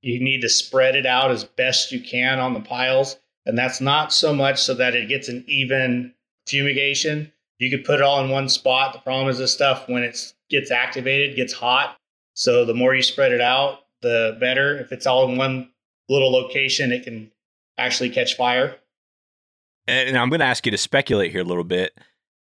You 0.00 0.22
need 0.22 0.42
to 0.42 0.48
spread 0.48 0.94
it 0.94 1.06
out 1.06 1.30
as 1.30 1.44
best 1.44 1.90
you 1.90 2.00
can 2.00 2.38
on 2.38 2.54
the 2.54 2.60
piles. 2.60 3.16
And 3.46 3.58
that's 3.58 3.80
not 3.80 4.12
so 4.12 4.32
much 4.32 4.60
so 4.60 4.74
that 4.74 4.94
it 4.94 5.08
gets 5.08 5.28
an 5.28 5.44
even 5.48 6.14
fumigation. 6.46 7.32
You 7.58 7.70
could 7.70 7.84
put 7.84 8.00
it 8.00 8.02
all 8.02 8.22
in 8.22 8.30
one 8.30 8.48
spot. 8.48 8.92
The 8.92 8.98
problem 9.00 9.28
is 9.28 9.38
this 9.38 9.52
stuff, 9.52 9.88
when 9.88 10.02
it 10.02 10.32
gets 10.50 10.70
activated, 10.70 11.36
gets 11.36 11.52
hot. 11.52 11.96
So 12.34 12.64
the 12.64 12.74
more 12.74 12.94
you 12.94 13.02
spread 13.02 13.32
it 13.32 13.40
out, 13.40 13.80
the 14.02 14.36
better. 14.40 14.78
If 14.78 14.92
it's 14.92 15.06
all 15.06 15.28
in 15.30 15.36
one 15.38 15.70
little 16.08 16.32
location, 16.32 16.92
it 16.92 17.04
can 17.04 17.30
actually 17.78 18.10
catch 18.10 18.36
fire. 18.36 18.76
And 19.86 20.16
I'm 20.16 20.30
going 20.30 20.40
to 20.40 20.46
ask 20.46 20.64
you 20.64 20.72
to 20.72 20.78
speculate 20.78 21.32
here 21.32 21.42
a 21.42 21.44
little 21.44 21.64
bit. 21.64 21.98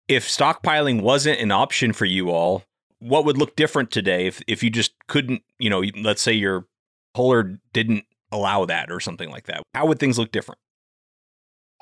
If 0.07 0.27
stockpiling 0.27 1.01
wasn't 1.01 1.39
an 1.39 1.51
option 1.51 1.93
for 1.93 2.05
you 2.05 2.29
all, 2.29 2.63
what 2.99 3.25
would 3.25 3.37
look 3.37 3.55
different 3.55 3.91
today 3.91 4.27
if, 4.27 4.41
if 4.47 4.61
you 4.61 4.69
just 4.69 4.93
couldn't, 5.07 5.41
you 5.57 5.69
know, 5.69 5.83
let's 6.01 6.21
say 6.21 6.33
your 6.33 6.67
Huller 7.15 7.59
didn't 7.73 8.05
allow 8.31 8.65
that 8.65 8.91
or 8.91 8.99
something 8.99 9.29
like 9.29 9.45
that? 9.45 9.63
How 9.73 9.87
would 9.87 9.99
things 9.99 10.19
look 10.19 10.31
different? 10.31 10.59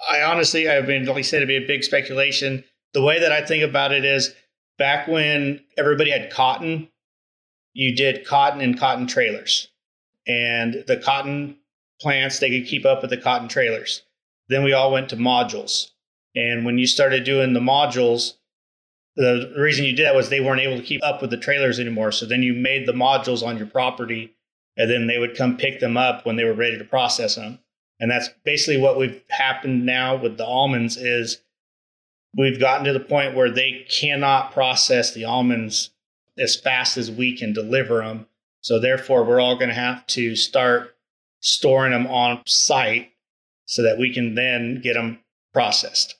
I 0.10 0.22
honestly, 0.22 0.70
I 0.70 0.82
mean, 0.82 1.06
like 1.06 1.18
I 1.18 1.22
said, 1.22 1.38
it'd 1.38 1.50
be 1.50 1.58
a 1.58 1.68
big 1.68 1.84
speculation. 1.84 2.64
The 2.94 3.04
way 3.04 3.20
that 3.20 3.32
I 3.32 3.46
think 3.46 3.64
about 3.64 3.92
it 3.92 4.06
is 4.06 4.34
back 4.78 5.08
when 5.08 5.60
everybody 5.78 6.12
had 6.12 6.32
cotton, 6.32 6.88
you 7.74 7.96
did 7.96 8.26
cotton 8.26 8.62
and 8.62 8.80
cotton 8.80 9.08
trailers. 9.08 9.68
And 10.26 10.86
the 10.88 10.98
cotton 10.98 11.59
plants, 12.00 12.40
they 12.40 12.50
could 12.50 12.68
keep 12.68 12.86
up 12.86 13.02
with 13.02 13.10
the 13.10 13.18
cotton 13.18 13.48
trailers. 13.48 14.04
Then 14.48 14.64
we 14.64 14.74
all 14.74 14.92
went 14.92 15.10
to 15.10 15.18
modules. 15.18 15.92
And 16.36 16.66
when 16.66 16.78
you 16.78 16.88
started 16.88 17.24
doing 17.24 17.54
the 17.54 17.60
modules, 17.60 18.34
the 19.16 19.54
reason 19.58 19.86
you 19.86 19.96
did 19.96 20.06
that 20.06 20.16
was 20.16 20.30
they 20.30 20.40
weren't 20.40 20.62
able 20.62 20.78
to 20.78 20.84
keep 20.84 21.04
up 21.04 21.22
with 21.22 21.30
the 21.30 21.38
trailers 21.38 21.80
anymore. 21.80 22.12
So 22.12 22.26
then 22.26 22.42
you 22.42 22.54
made 22.54 22.88
the 22.88 22.94
modules 22.94 23.46
on 23.46 23.58
your 23.58 23.68
property, 23.68 24.34
and 24.78 24.90
then 24.90 25.08
they 25.08 25.18
would 25.18 25.36
come 25.36 25.58
pick 25.58 25.80
them 25.80 25.98
up 25.98 26.26
when 26.26 26.36
they 26.36 26.46
were 26.46 26.54
ready 26.54 26.78
to 26.78 26.84
process 26.86 27.36
them. 27.36 27.60
And 28.00 28.10
that's 28.10 28.30
basically 28.46 28.82
what 28.82 28.98
we've 28.98 29.22
happened 29.30 29.86
now 29.86 30.16
with 30.16 30.38
the 30.38 30.46
almonds 30.46 30.96
is 30.96 31.42
we've 32.38 32.60
gotten 32.60 32.86
to 32.86 32.94
the 32.94 33.00
point 33.00 33.36
where 33.36 33.52
they 33.52 33.86
cannot 33.90 34.54
process 34.54 35.14
the 35.14 35.26
almonds 35.26 35.90
as 36.38 36.56
fast 36.56 36.98
as 36.98 37.12
we 37.12 37.36
can 37.36 37.52
deliver 37.52 38.00
them. 38.00 38.28
So 38.62 38.80
therefore, 38.80 39.26
we're 39.26 39.42
all 39.42 39.56
going 39.56 39.70
to 39.70 39.76
have 39.76 40.08
to 40.08 40.36
start 40.36 40.96
storing 41.40 41.92
them 41.92 42.08
on 42.08 42.42
site 42.46 43.10
so 43.66 43.82
that 43.84 43.98
we 43.98 44.14
can 44.14 44.36
then 44.36 44.82
get 44.82 44.94
them 44.96 45.20
processed. 45.54 46.16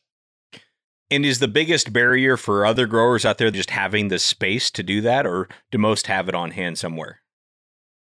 And 1.12 1.26
is 1.26 1.40
the 1.40 1.48
biggest 1.48 1.92
barrier 1.92 2.38
for 2.38 2.66
other 2.66 2.86
growers 2.86 3.26
out 3.26 3.40
there 3.40 3.50
just 3.50 3.72
having 3.72 4.10
the 4.10 4.20
space 4.20 4.70
to 4.72 4.84
do 4.84 5.02
that, 5.02 5.26
or 5.26 5.48
do 5.72 5.80
most 5.80 6.08
have 6.08 6.30
it 6.30 6.36
on 6.36 6.52
hand 6.52 6.78
somewhere? 6.78 7.22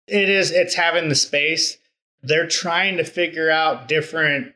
It 0.07 0.29
is, 0.29 0.51
it's 0.51 0.75
having 0.75 1.09
the 1.09 1.15
space. 1.15 1.77
They're 2.21 2.47
trying 2.47 2.97
to 2.97 3.03
figure 3.03 3.49
out 3.49 3.87
different 3.87 4.53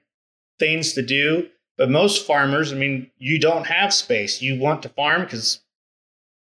things 0.58 0.94
to 0.94 1.02
do. 1.02 1.50
But 1.78 1.90
most 1.90 2.26
farmers, 2.26 2.72
I 2.72 2.76
mean, 2.76 3.10
you 3.18 3.40
don't 3.40 3.68
have 3.68 3.94
space. 3.94 4.42
You 4.42 4.60
want 4.60 4.84
to 4.84 4.90
farm 4.90 5.24
because 5.24 5.62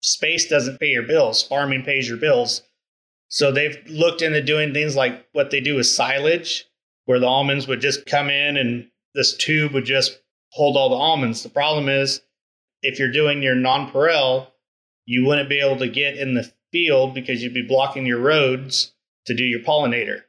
space 0.02 0.48
doesn't 0.48 0.80
pay 0.80 0.90
your 0.90 1.04
bills. 1.04 1.44
Farming 1.44 1.84
pays 1.84 2.08
your 2.08 2.18
bills. 2.18 2.64
So 3.30 3.52
they've 3.52 3.78
looked 3.88 4.22
into 4.22 4.42
doing 4.42 4.74
things 4.74 4.96
like 4.96 5.28
what 5.34 5.52
they 5.52 5.60
do 5.60 5.76
with 5.76 5.88
silage, 5.88 6.66
where 7.06 7.20
the 7.20 7.28
almonds 7.28 7.68
would 7.68 7.82
just 7.82 8.06
come 8.06 8.30
in 8.30 8.58
and 8.58 8.90
this 9.14 9.36
tube 9.36 9.74
would 9.74 9.86
just 9.86 10.20
hold 10.52 10.78
all 10.78 10.90
the 10.90 10.96
almonds. 10.96 11.44
The 11.44 11.50
problem 11.50 11.90
is 11.90 12.22
if 12.82 13.00
you're 13.00 13.12
doing 13.12 13.44
your 13.44 13.56
nonpareil, 13.56 14.48
you 15.06 15.26
wouldn't 15.26 15.50
be 15.50 15.60
able 15.60 15.78
to 15.78 15.88
get 15.88 16.18
in 16.18 16.34
the 16.34 16.52
field 16.72 17.14
because 17.14 17.42
you'd 17.42 17.54
be 17.54 17.66
blocking 17.68 18.06
your 18.06 18.20
roads 18.20 18.94
to 19.26 19.36
do 19.36 19.44
your 19.44 19.62
pollinator. 19.62 20.22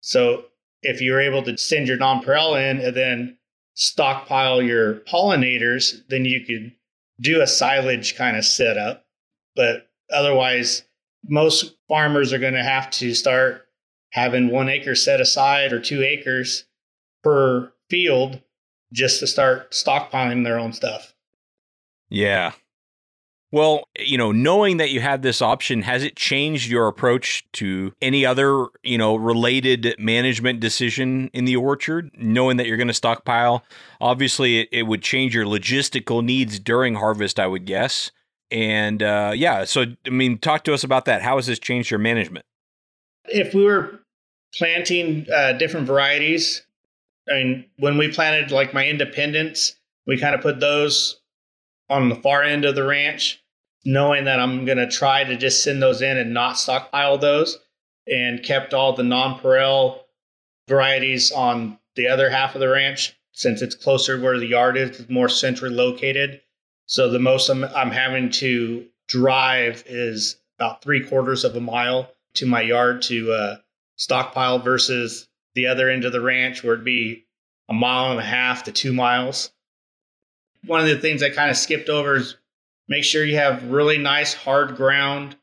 So 0.00 0.46
if 0.82 1.00
you're 1.00 1.20
able 1.20 1.42
to 1.44 1.56
send 1.56 1.88
your 1.88 1.96
nonpareil 1.96 2.70
in 2.70 2.80
and 2.80 2.94
then 2.94 3.38
stockpile 3.74 4.62
your 4.62 4.96
pollinators, 5.00 6.02
then 6.08 6.24
you 6.24 6.44
could 6.44 6.72
do 7.20 7.40
a 7.40 7.46
silage 7.46 8.16
kind 8.16 8.36
of 8.36 8.44
setup. 8.44 9.06
But 9.56 9.88
otherwise, 10.12 10.82
most 11.28 11.76
farmers 11.88 12.32
are 12.32 12.38
going 12.38 12.54
to 12.54 12.62
have 12.62 12.90
to 12.90 13.14
start 13.14 13.66
having 14.10 14.50
one 14.50 14.68
acre 14.68 14.94
set 14.94 15.20
aside 15.20 15.72
or 15.72 15.80
two 15.80 16.02
acres 16.02 16.64
per 17.22 17.72
field 17.90 18.40
just 18.92 19.20
to 19.20 19.26
start 19.26 19.72
stockpiling 19.72 20.44
their 20.44 20.58
own 20.58 20.72
stuff. 20.72 21.14
Yeah. 22.08 22.52
Well, 23.54 23.88
you 23.96 24.18
know, 24.18 24.32
knowing 24.32 24.78
that 24.78 24.90
you 24.90 25.00
had 25.00 25.22
this 25.22 25.40
option, 25.40 25.82
has 25.82 26.02
it 26.02 26.16
changed 26.16 26.68
your 26.68 26.88
approach 26.88 27.46
to 27.52 27.92
any 28.02 28.26
other, 28.26 28.66
you 28.82 28.98
know, 28.98 29.14
related 29.14 29.94
management 29.96 30.58
decision 30.58 31.30
in 31.32 31.44
the 31.44 31.54
orchard? 31.54 32.10
Knowing 32.16 32.56
that 32.56 32.66
you're 32.66 32.76
going 32.76 32.88
to 32.88 32.94
stockpile, 32.94 33.64
obviously, 34.00 34.60
it, 34.60 34.68
it, 34.72 34.82
would 34.84 35.02
change 35.02 35.36
your 35.36 35.44
logistical 35.44 36.24
needs 36.24 36.58
during 36.58 36.96
harvest, 36.96 37.38
I 37.38 37.46
would 37.46 37.64
guess. 37.64 38.10
And 38.54 39.02
uh, 39.02 39.32
yeah, 39.34 39.64
so 39.64 39.84
I 40.06 40.10
mean, 40.10 40.38
talk 40.38 40.62
to 40.64 40.72
us 40.74 40.84
about 40.84 41.06
that. 41.06 41.22
How 41.22 41.36
has 41.36 41.46
this 41.46 41.58
changed 41.58 41.90
your 41.90 41.98
management? 41.98 42.46
If 43.24 43.52
we 43.52 43.64
were 43.64 44.00
planting 44.54 45.26
uh, 45.34 45.54
different 45.54 45.88
varieties, 45.88 46.64
I 47.28 47.32
mean, 47.32 47.64
when 47.78 47.98
we 47.98 48.12
planted 48.12 48.52
like 48.52 48.72
my 48.72 48.86
Independence, 48.86 49.74
we 50.06 50.20
kind 50.20 50.36
of 50.36 50.40
put 50.40 50.60
those 50.60 51.20
on 51.90 52.08
the 52.08 52.14
far 52.14 52.44
end 52.44 52.64
of 52.64 52.76
the 52.76 52.86
ranch, 52.86 53.42
knowing 53.84 54.24
that 54.26 54.38
I'm 54.38 54.64
going 54.64 54.78
to 54.78 54.88
try 54.88 55.24
to 55.24 55.36
just 55.36 55.64
send 55.64 55.82
those 55.82 56.00
in 56.00 56.16
and 56.16 56.32
not 56.32 56.56
stockpile 56.56 57.18
those, 57.18 57.58
and 58.06 58.40
kept 58.44 58.72
all 58.72 58.92
the 58.92 59.02
nonpareil 59.02 59.98
varieties 60.68 61.32
on 61.32 61.76
the 61.96 62.06
other 62.06 62.30
half 62.30 62.54
of 62.54 62.60
the 62.60 62.68
ranch 62.68 63.16
since 63.32 63.62
it's 63.62 63.74
closer 63.74 64.20
where 64.20 64.38
the 64.38 64.46
yard 64.46 64.76
is, 64.76 65.00
it's 65.00 65.10
more 65.10 65.28
centrally 65.28 65.74
located. 65.74 66.40
So 66.86 67.10
the 67.10 67.18
most 67.18 67.48
I'm, 67.48 67.64
I'm 67.64 67.90
having 67.90 68.30
to 68.30 68.86
drive 69.08 69.84
is 69.86 70.36
about 70.58 70.82
three 70.82 71.06
quarters 71.06 71.44
of 71.44 71.56
a 71.56 71.60
mile 71.60 72.10
to 72.34 72.46
my 72.46 72.60
yard 72.60 73.02
to 73.02 73.32
uh, 73.32 73.56
stockpile 73.96 74.58
versus 74.58 75.28
the 75.54 75.66
other 75.66 75.88
end 75.88 76.04
of 76.04 76.12
the 76.12 76.20
ranch 76.20 76.62
where 76.62 76.74
it'd 76.74 76.84
be 76.84 77.24
a 77.68 77.74
mile 77.74 78.10
and 78.10 78.20
a 78.20 78.24
half 78.24 78.64
to 78.64 78.72
two 78.72 78.92
miles. 78.92 79.50
One 80.66 80.80
of 80.80 80.86
the 80.86 80.98
things 80.98 81.22
I 81.22 81.30
kind 81.30 81.50
of 81.50 81.56
skipped 81.56 81.88
over 81.88 82.16
is 82.16 82.36
make 82.88 83.04
sure 83.04 83.24
you 83.24 83.36
have 83.36 83.70
really 83.70 83.98
nice 83.98 84.34
hard 84.34 84.76
ground. 84.76 85.36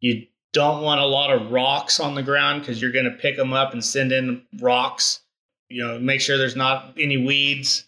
You 0.00 0.26
don't 0.52 0.82
want 0.82 1.00
a 1.00 1.06
lot 1.06 1.30
of 1.30 1.50
rocks 1.50 2.00
on 2.00 2.14
the 2.14 2.22
ground 2.22 2.60
because 2.60 2.80
you're 2.80 2.92
going 2.92 3.04
to 3.04 3.10
pick 3.10 3.36
them 3.36 3.52
up 3.52 3.72
and 3.72 3.84
send 3.84 4.12
in 4.12 4.42
rocks. 4.60 5.20
You 5.68 5.82
know, 5.86 5.98
make 5.98 6.20
sure 6.20 6.38
there's 6.38 6.56
not 6.56 6.94
any 6.98 7.16
weeds 7.16 7.86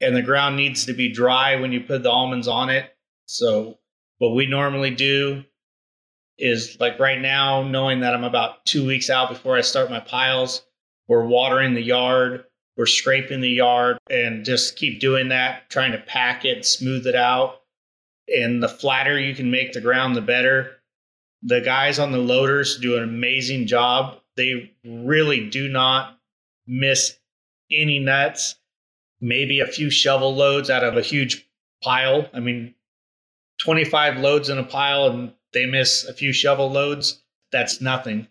and 0.00 0.16
the 0.16 0.22
ground 0.22 0.56
needs 0.56 0.86
to 0.86 0.92
be 0.92 1.12
dry 1.12 1.56
when 1.56 1.72
you 1.72 1.80
put 1.80 2.02
the 2.02 2.10
almonds 2.10 2.48
on 2.48 2.70
it. 2.70 2.90
So 3.26 3.78
what 4.18 4.34
we 4.34 4.46
normally 4.46 4.90
do 4.90 5.44
is 6.38 6.78
like 6.80 6.98
right 6.98 7.20
now, 7.20 7.62
knowing 7.62 8.00
that 8.00 8.14
I'm 8.14 8.24
about 8.24 8.64
two 8.64 8.86
weeks 8.86 9.10
out 9.10 9.28
before 9.28 9.56
I 9.56 9.60
start 9.60 9.90
my 9.90 10.00
piles, 10.00 10.62
we're 11.06 11.26
watering 11.26 11.74
the 11.74 11.82
yard, 11.82 12.44
we're 12.76 12.86
scraping 12.86 13.40
the 13.40 13.50
yard, 13.50 13.98
and 14.08 14.44
just 14.44 14.76
keep 14.76 15.00
doing 15.00 15.28
that, 15.28 15.68
trying 15.68 15.92
to 15.92 15.98
pack 15.98 16.44
it, 16.44 16.64
smooth 16.64 17.06
it 17.06 17.14
out. 17.14 17.60
And 18.28 18.62
the 18.62 18.68
flatter 18.68 19.18
you 19.18 19.34
can 19.34 19.50
make 19.50 19.72
the 19.72 19.80
ground, 19.80 20.16
the 20.16 20.22
better. 20.22 20.76
The 21.42 21.60
guys 21.60 21.98
on 21.98 22.12
the 22.12 22.18
loaders 22.18 22.78
do 22.78 22.96
an 22.96 23.02
amazing 23.02 23.66
job. 23.66 24.18
They 24.36 24.72
really 24.84 25.48
do 25.50 25.68
not 25.68 26.18
miss 26.66 27.18
any 27.70 27.98
nuts 27.98 28.56
maybe 29.20 29.60
a 29.60 29.66
few 29.66 29.90
shovel 29.90 30.34
loads 30.34 30.70
out 30.70 30.84
of 30.84 30.96
a 30.96 31.02
huge 31.02 31.46
pile. 31.82 32.28
I 32.32 32.40
mean, 32.40 32.74
25 33.58 34.18
loads 34.18 34.48
in 34.48 34.58
a 34.58 34.64
pile 34.64 35.06
and 35.08 35.32
they 35.52 35.66
miss 35.66 36.04
a 36.04 36.14
few 36.14 36.32
shovel 36.32 36.70
loads. 36.70 37.22
That's 37.52 37.80
nothing. 37.80 38.28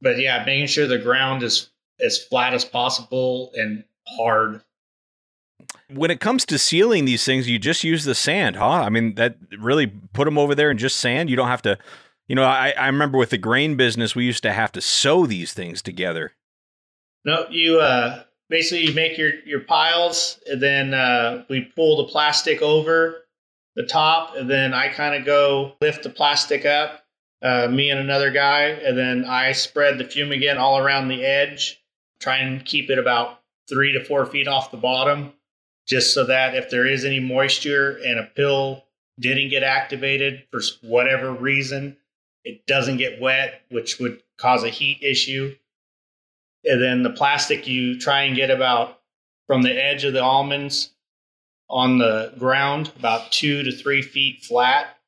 But 0.00 0.18
yeah, 0.18 0.44
making 0.44 0.66
sure 0.66 0.86
the 0.86 0.98
ground 0.98 1.42
is 1.42 1.70
as 2.00 2.22
flat 2.22 2.54
as 2.54 2.64
possible 2.64 3.50
and 3.54 3.84
hard. 4.06 4.62
When 5.90 6.10
it 6.10 6.20
comes 6.20 6.44
to 6.46 6.58
sealing 6.58 7.04
these 7.04 7.24
things, 7.24 7.48
you 7.48 7.58
just 7.58 7.84
use 7.84 8.04
the 8.04 8.14
sand, 8.14 8.56
huh? 8.56 8.68
I 8.68 8.88
mean, 8.88 9.14
that 9.14 9.36
really 9.58 9.86
put 9.86 10.24
them 10.24 10.38
over 10.38 10.54
there 10.54 10.70
and 10.70 10.78
just 10.78 10.96
sand. 10.96 11.30
You 11.30 11.36
don't 11.36 11.48
have 11.48 11.62
to, 11.62 11.78
you 12.28 12.34
know, 12.34 12.44
I, 12.44 12.74
I 12.76 12.86
remember 12.86 13.18
with 13.18 13.30
the 13.30 13.38
grain 13.38 13.76
business, 13.76 14.14
we 14.14 14.24
used 14.24 14.42
to 14.42 14.52
have 14.52 14.72
to 14.72 14.80
sew 14.80 15.26
these 15.26 15.52
things 15.52 15.80
together. 15.80 16.32
No, 17.24 17.46
you, 17.50 17.80
uh, 17.80 18.22
basically 18.48 18.86
you 18.86 18.94
make 18.94 19.18
your 19.18 19.34
your 19.44 19.60
piles 19.60 20.40
and 20.46 20.60
then 20.60 20.94
uh, 20.94 21.44
we 21.48 21.62
pull 21.62 21.98
the 21.98 22.10
plastic 22.10 22.62
over 22.62 23.24
the 23.74 23.84
top 23.84 24.34
and 24.36 24.48
then 24.48 24.72
i 24.72 24.88
kind 24.88 25.14
of 25.14 25.24
go 25.24 25.74
lift 25.80 26.02
the 26.02 26.10
plastic 26.10 26.64
up 26.64 27.04
uh, 27.42 27.68
me 27.68 27.90
and 27.90 28.00
another 28.00 28.30
guy 28.30 28.64
and 28.64 28.96
then 28.96 29.24
i 29.24 29.52
spread 29.52 29.98
the 29.98 30.04
fumigant 30.04 30.58
all 30.58 30.78
around 30.78 31.08
the 31.08 31.24
edge 31.24 31.82
try 32.20 32.38
and 32.38 32.64
keep 32.64 32.90
it 32.90 32.98
about 32.98 33.40
three 33.68 33.92
to 33.92 34.04
four 34.04 34.24
feet 34.26 34.48
off 34.48 34.70
the 34.70 34.76
bottom 34.76 35.32
just 35.86 36.12
so 36.12 36.24
that 36.24 36.54
if 36.54 36.68
there 36.68 36.86
is 36.86 37.04
any 37.04 37.20
moisture 37.20 37.98
and 38.04 38.18
a 38.18 38.24
pill 38.24 38.84
didn't 39.18 39.50
get 39.50 39.62
activated 39.62 40.44
for 40.50 40.60
whatever 40.82 41.32
reason, 41.32 41.96
it 42.44 42.66
doesn't 42.66 42.98
get 42.98 43.20
wet, 43.20 43.62
which 43.70 43.98
would 43.98 44.22
cause 44.36 44.62
a 44.64 44.68
heat 44.68 44.98
issue. 45.02 45.54
And 46.66 46.82
then 46.82 47.02
the 47.02 47.10
plastic 47.10 47.66
you 47.66 47.98
try 47.98 48.22
and 48.22 48.36
get 48.36 48.50
about 48.50 48.98
from 49.46 49.62
the 49.62 49.72
edge 49.72 50.04
of 50.04 50.12
the 50.12 50.22
almonds 50.22 50.90
on 51.70 51.98
the 51.98 52.32
ground, 52.38 52.92
about 52.98 53.30
two 53.32 53.62
to 53.62 53.72
three 53.72 54.02
feet 54.02 54.44
flat. 54.44 54.98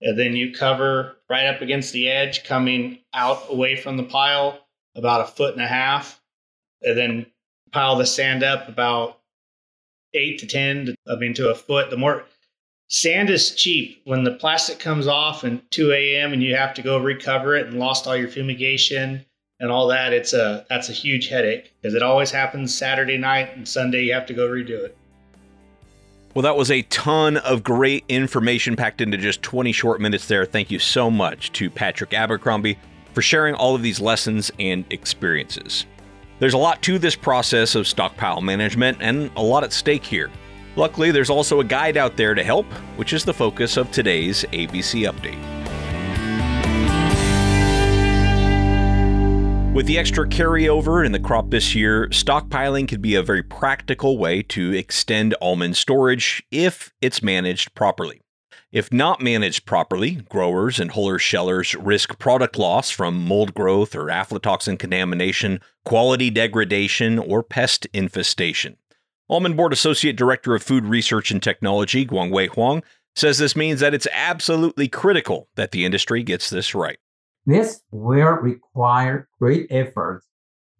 And 0.00 0.18
then 0.18 0.36
you 0.36 0.52
cover 0.52 1.16
right 1.28 1.46
up 1.46 1.60
against 1.60 1.92
the 1.92 2.08
edge, 2.08 2.44
coming 2.44 2.98
out 3.12 3.50
away 3.50 3.76
from 3.76 3.96
the 3.96 4.04
pile 4.04 4.58
about 4.94 5.22
a 5.22 5.32
foot 5.32 5.54
and 5.54 5.62
a 5.62 5.68
half. 5.68 6.20
And 6.82 6.96
then 6.96 7.26
pile 7.72 7.96
the 7.96 8.06
sand 8.06 8.42
up 8.42 8.68
about 8.68 9.18
eight 10.14 10.38
to 10.40 10.46
10, 10.46 10.94
I 11.10 11.16
mean, 11.16 11.34
to 11.34 11.50
a 11.50 11.54
foot. 11.54 11.90
The 11.90 11.96
more 11.96 12.24
sand 12.88 13.30
is 13.30 13.54
cheap 13.54 14.00
when 14.04 14.24
the 14.24 14.34
plastic 14.34 14.78
comes 14.78 15.06
off 15.06 15.44
at 15.44 15.70
2 15.70 15.92
a.m. 15.92 16.32
and 16.32 16.42
you 16.42 16.54
have 16.54 16.74
to 16.74 16.82
go 16.82 16.98
recover 16.98 17.56
it 17.56 17.66
and 17.66 17.78
lost 17.78 18.06
all 18.06 18.16
your 18.16 18.28
fumigation 18.28 19.24
and 19.60 19.70
all 19.70 19.88
that. 19.88 20.12
It's 20.12 20.32
a 20.32 20.64
that's 20.68 20.88
a 20.88 20.92
huge 20.92 21.28
headache 21.28 21.72
because 21.80 21.94
it 21.94 22.02
always 22.02 22.30
happens 22.30 22.74
Saturday 22.74 23.18
night 23.18 23.56
and 23.56 23.66
Sunday 23.66 24.04
you 24.04 24.12
have 24.12 24.26
to 24.26 24.34
go 24.34 24.48
redo 24.48 24.84
it. 24.84 24.96
Well, 26.34 26.42
that 26.42 26.56
was 26.56 26.70
a 26.70 26.82
ton 26.82 27.38
of 27.38 27.64
great 27.64 28.04
information 28.08 28.76
packed 28.76 29.00
into 29.00 29.16
just 29.16 29.42
20 29.42 29.72
short 29.72 30.00
minutes 30.00 30.28
there. 30.28 30.44
Thank 30.44 30.70
you 30.70 30.78
so 30.78 31.10
much 31.10 31.52
to 31.52 31.70
Patrick 31.70 32.14
Abercrombie 32.14 32.78
for 33.12 33.22
sharing 33.22 33.54
all 33.54 33.74
of 33.74 33.82
these 33.82 34.00
lessons 34.00 34.52
and 34.60 34.84
experiences. 34.90 35.86
There's 36.38 36.54
a 36.54 36.58
lot 36.58 36.80
to 36.82 36.98
this 36.98 37.16
process 37.16 37.74
of 37.74 37.88
stockpile 37.88 38.40
management 38.40 38.98
and 39.00 39.30
a 39.36 39.42
lot 39.42 39.64
at 39.64 39.72
stake 39.72 40.04
here. 40.04 40.30
Luckily, 40.76 41.10
there's 41.10 41.30
also 41.30 41.58
a 41.58 41.64
guide 41.64 41.96
out 41.96 42.16
there 42.16 42.34
to 42.34 42.44
help, 42.44 42.66
which 42.96 43.12
is 43.12 43.24
the 43.24 43.34
focus 43.34 43.76
of 43.76 43.90
today's 43.90 44.44
ABC 44.52 45.10
Update. 45.10 45.57
With 49.74 49.86
the 49.86 49.98
extra 49.98 50.26
carryover 50.26 51.06
in 51.06 51.12
the 51.12 51.20
crop 51.20 51.50
this 51.50 51.74
year, 51.74 52.08
stockpiling 52.08 52.88
could 52.88 53.02
be 53.02 53.14
a 53.14 53.22
very 53.22 53.42
practical 53.42 54.18
way 54.18 54.42
to 54.44 54.72
extend 54.72 55.36
almond 55.40 55.76
storage 55.76 56.42
if 56.50 56.92
it's 57.00 57.22
managed 57.22 57.74
properly. 57.74 58.20
If 58.72 58.92
not 58.92 59.22
managed 59.22 59.66
properly, 59.66 60.16
growers 60.28 60.80
and 60.80 60.90
huller 60.90 61.20
shellers 61.20 61.74
risk 61.74 62.18
product 62.18 62.58
loss 62.58 62.90
from 62.90 63.24
mold 63.24 63.54
growth 63.54 63.94
or 63.94 64.06
aflatoxin 64.06 64.78
contamination, 64.78 65.60
quality 65.84 66.30
degradation, 66.30 67.18
or 67.18 67.42
pest 67.42 67.86
infestation. 67.92 68.78
Almond 69.30 69.56
Board 69.56 69.72
Associate 69.72 70.16
Director 70.16 70.54
of 70.54 70.62
Food 70.62 70.86
Research 70.86 71.30
and 71.30 71.42
Technology, 71.42 72.04
Guangwei 72.04 72.48
Huang, 72.48 72.82
says 73.14 73.38
this 73.38 73.54
means 73.54 73.80
that 73.80 73.94
it's 73.94 74.08
absolutely 74.12 74.88
critical 74.88 75.48
that 75.56 75.70
the 75.70 75.84
industry 75.84 76.22
gets 76.22 76.50
this 76.50 76.74
right. 76.74 76.98
This 77.48 77.80
will 77.90 78.36
require 78.42 79.26
great 79.38 79.68
effort 79.70 80.22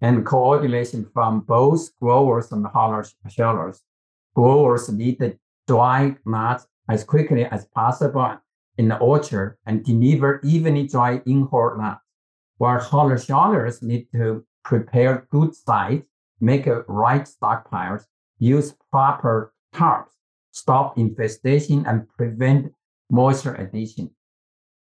and 0.02 0.26
coordination 0.26 1.08
from 1.14 1.40
both 1.40 1.98
growers 1.98 2.52
and 2.52 2.66
haulers. 2.66 3.14
Growers 4.36 4.90
need 4.90 5.18
the 5.18 5.38
dry 5.66 6.14
nuts 6.26 6.66
as 6.90 7.04
quickly 7.04 7.46
as 7.46 7.64
possible 7.74 8.36
in 8.76 8.88
the 8.88 8.98
orchard 8.98 9.56
and 9.64 9.82
deliver 9.82 10.42
evenly 10.44 10.86
dry 10.86 11.22
in-hull 11.24 11.78
nuts, 11.78 12.04
while 12.58 12.78
huller 12.78 13.16
shellers 13.16 13.80
need 13.80 14.06
to 14.12 14.44
prepare 14.62 15.26
good 15.30 15.54
sites, 15.54 16.04
make 16.38 16.66
right 16.86 17.26
stockpiles, 17.26 18.04
use 18.38 18.74
proper 18.90 19.54
tarps, 19.74 20.12
stop 20.50 20.98
infestation, 20.98 21.86
and 21.86 22.06
prevent 22.10 22.74
moisture 23.10 23.54
addition. 23.54 24.10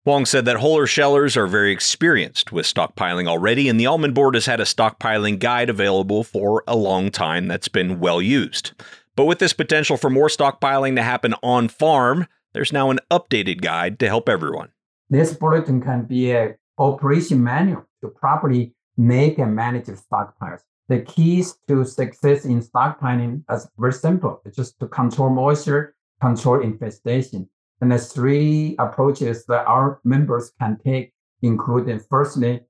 Huang 0.04 0.26
said 0.26 0.46
that 0.46 0.56
Huller 0.56 0.88
Shellers 0.88 1.36
are 1.36 1.46
very 1.46 1.70
experienced 1.70 2.50
with 2.50 2.66
stockpiling 2.66 3.28
already, 3.28 3.68
and 3.68 3.78
the 3.78 3.86
Almond 3.86 4.16
Board 4.16 4.34
has 4.34 4.46
had 4.46 4.58
a 4.58 4.64
stockpiling 4.64 5.38
guide 5.38 5.70
available 5.70 6.24
for 6.24 6.64
a 6.66 6.74
long 6.74 7.12
time 7.12 7.46
that's 7.46 7.68
been 7.68 8.00
well 8.00 8.20
used. 8.20 8.72
But 9.14 9.26
with 9.26 9.38
this 9.38 9.52
potential 9.52 9.96
for 9.96 10.10
more 10.10 10.26
stockpiling 10.26 10.96
to 10.96 11.04
happen 11.04 11.36
on 11.40 11.68
farm, 11.68 12.26
there's 12.52 12.72
now 12.72 12.90
an 12.90 12.98
updated 13.12 13.60
guide 13.60 14.00
to 14.00 14.08
help 14.08 14.28
everyone. 14.28 14.70
This 15.08 15.34
bulletin 15.34 15.80
can 15.80 16.02
be 16.02 16.32
an 16.32 16.56
operation 16.78 17.40
manual 17.44 17.86
to 18.00 18.08
properly 18.08 18.74
make 18.96 19.38
and 19.38 19.54
manage 19.54 19.86
stockpiles. 19.86 20.62
The 20.88 21.02
keys 21.02 21.58
to 21.68 21.84
success 21.84 22.44
in 22.44 22.60
stockpiling 22.60 23.44
is 23.52 23.68
very 23.78 23.92
simple. 23.92 24.42
It's 24.44 24.56
just 24.56 24.80
to 24.80 24.88
control 24.88 25.30
moisture, 25.30 25.94
control 26.20 26.60
infestation. 26.60 27.48
And 27.82 27.92
the 27.92 27.98
three 27.98 28.76
approaches 28.78 29.44
that 29.46 29.66
our 29.66 30.00
members 30.04 30.52
can 30.58 30.78
take 30.82 31.12
including 31.42 32.00
firstly, 32.08 32.60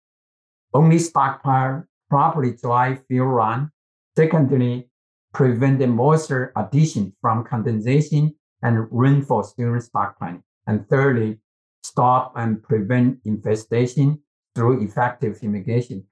only 0.74 0.98
stockpile 0.98 1.84
properly 2.08 2.52
dry 2.52 2.96
field 3.08 3.28
run. 3.28 3.70
Secondly, 4.16 4.88
prevent 5.32 5.78
the 5.78 5.86
moisture 5.86 6.52
addition 6.56 7.14
from 7.20 7.44
condensation 7.44 8.34
and 8.62 8.86
rainfall 8.90 9.50
during 9.56 9.80
stockpiling. 9.80 10.42
And 10.66 10.88
thirdly, 10.88 11.38
stop 11.82 12.32
and 12.36 12.62
prevent 12.62 13.18
infestation 13.24 14.20
through 14.54 14.82
effective 14.82 15.38
fumigation. 15.38 16.04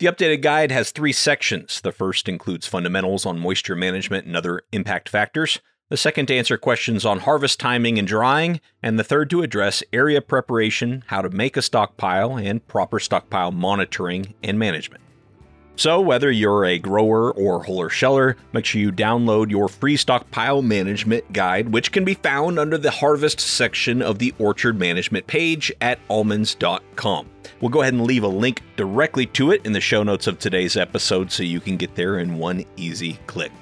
The 0.00 0.06
updated 0.06 0.40
guide 0.40 0.72
has 0.72 0.90
three 0.90 1.12
sections. 1.12 1.80
The 1.80 1.92
first 1.92 2.28
includes 2.28 2.66
fundamentals 2.66 3.24
on 3.24 3.38
moisture 3.38 3.76
management 3.76 4.26
and 4.26 4.36
other 4.36 4.62
impact 4.72 5.08
factors. 5.08 5.60
The 5.90 5.98
second 5.98 6.26
to 6.26 6.34
answer 6.34 6.56
questions 6.56 7.04
on 7.04 7.20
harvest 7.20 7.60
timing 7.60 7.98
and 7.98 8.08
drying, 8.08 8.62
and 8.82 8.98
the 8.98 9.04
third 9.04 9.28
to 9.30 9.42
address 9.42 9.82
area 9.92 10.22
preparation, 10.22 11.04
how 11.08 11.20
to 11.20 11.28
make 11.28 11.58
a 11.58 11.62
stockpile, 11.62 12.38
and 12.38 12.66
proper 12.66 12.98
stockpile 12.98 13.52
monitoring 13.52 14.32
and 14.42 14.58
management. 14.58 15.02
So, 15.76 16.00
whether 16.00 16.30
you're 16.30 16.64
a 16.64 16.78
grower 16.78 17.32
or 17.32 17.64
huller 17.64 17.90
sheller, 17.90 18.38
make 18.54 18.64
sure 18.64 18.80
you 18.80 18.92
download 18.92 19.50
your 19.50 19.68
free 19.68 19.98
stockpile 19.98 20.62
management 20.62 21.30
guide, 21.34 21.68
which 21.68 21.92
can 21.92 22.04
be 22.04 22.14
found 22.14 22.58
under 22.58 22.78
the 22.78 22.90
harvest 22.90 23.38
section 23.38 24.00
of 24.00 24.18
the 24.18 24.32
orchard 24.38 24.78
management 24.78 25.26
page 25.26 25.70
at 25.82 25.98
almonds.com. 26.08 27.28
We'll 27.60 27.68
go 27.68 27.82
ahead 27.82 27.92
and 27.92 28.04
leave 28.04 28.24
a 28.24 28.28
link 28.28 28.62
directly 28.76 29.26
to 29.26 29.50
it 29.50 29.66
in 29.66 29.72
the 29.72 29.82
show 29.82 30.02
notes 30.02 30.28
of 30.28 30.38
today's 30.38 30.78
episode 30.78 31.30
so 31.30 31.42
you 31.42 31.60
can 31.60 31.76
get 31.76 31.94
there 31.94 32.20
in 32.20 32.38
one 32.38 32.64
easy 32.76 33.18
click. 33.26 33.52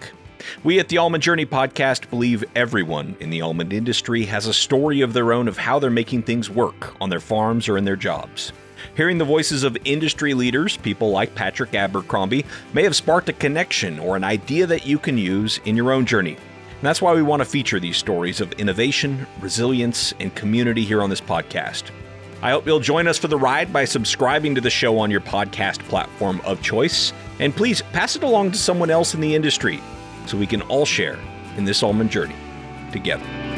We 0.64 0.78
at 0.78 0.88
the 0.88 0.98
Almond 0.98 1.22
Journey 1.22 1.46
podcast 1.46 2.09
believe 2.11 2.44
everyone 2.55 3.16
in 3.20 3.31
the 3.31 3.42
almond 3.42 3.72
industry 3.72 4.24
has 4.24 4.46
a 4.46 4.55
story 4.55 5.00
of 5.00 5.12
their 5.12 5.33
own 5.33 5.48
of 5.48 5.59
how 5.59 5.78
they're 5.78 5.90
making 5.90 6.22
things 6.22 6.48
work 6.50 6.94
on 7.00 7.11
their 7.11 7.20
farms 7.20 7.68
or 7.68 7.76
in 7.76 7.85
their 7.85 7.96
jobs. 7.96 8.52
Hearing 8.96 9.18
the 9.18 9.24
voices 9.24 9.62
of 9.62 9.76
industry 9.85 10.35
leaders, 10.35 10.76
people 10.76 11.11
like 11.11 11.35
Patrick 11.35 11.74
Abercrombie, 11.74 12.44
may 12.72 12.83
have 12.83 12.96
sparked 12.96 13.28
a 13.28 13.33
connection 13.33 13.98
or 13.98 14.16
an 14.16 14.24
idea 14.24 14.66
that 14.66 14.87
you 14.87 14.98
can 14.98 15.16
use 15.16 15.61
in 15.64 15.76
your 15.76 15.92
own 15.92 16.05
journey. 16.05 16.35
And 16.35 16.83
that's 16.88 17.00
why 17.00 17.14
we 17.14 17.22
want 17.22 17.40
to 17.40 17.48
feature 17.48 17.78
these 17.78 17.96
stories 17.96 18.40
of 18.40 18.52
innovation, 18.52 19.26
resilience, 19.40 20.12
and 20.18 20.35
community 20.35 20.85
here 20.85 21.02
on 21.02 21.11
this 21.11 21.20
podcast. 21.20 21.85
I 22.42 22.50
hope 22.50 22.66
you'll 22.66 22.81
join 22.81 23.07
us 23.07 23.18
for 23.18 23.28
the 23.28 23.38
ride 23.38 23.72
by 23.72 23.85
subscribing 23.85 24.57
to 24.57 24.61
the 24.61 24.68
show 24.68 24.98
on 24.98 25.11
your 25.11 25.20
podcast 25.20 25.78
platform 25.88 26.40
of 26.44 26.61
choice. 26.61 27.12
And 27.38 27.55
please 27.55 27.83
pass 27.92 28.16
it 28.16 28.24
along 28.24 28.50
to 28.50 28.59
someone 28.59 28.90
else 28.90 29.14
in 29.14 29.20
the 29.20 29.37
industry 29.37 29.81
so 30.26 30.37
we 30.37 30.46
can 30.46 30.62
all 30.62 30.87
share 30.87 31.18
in 31.56 31.64
this 31.64 31.82
almond 31.82 32.11
journey 32.11 32.37
together. 32.90 33.51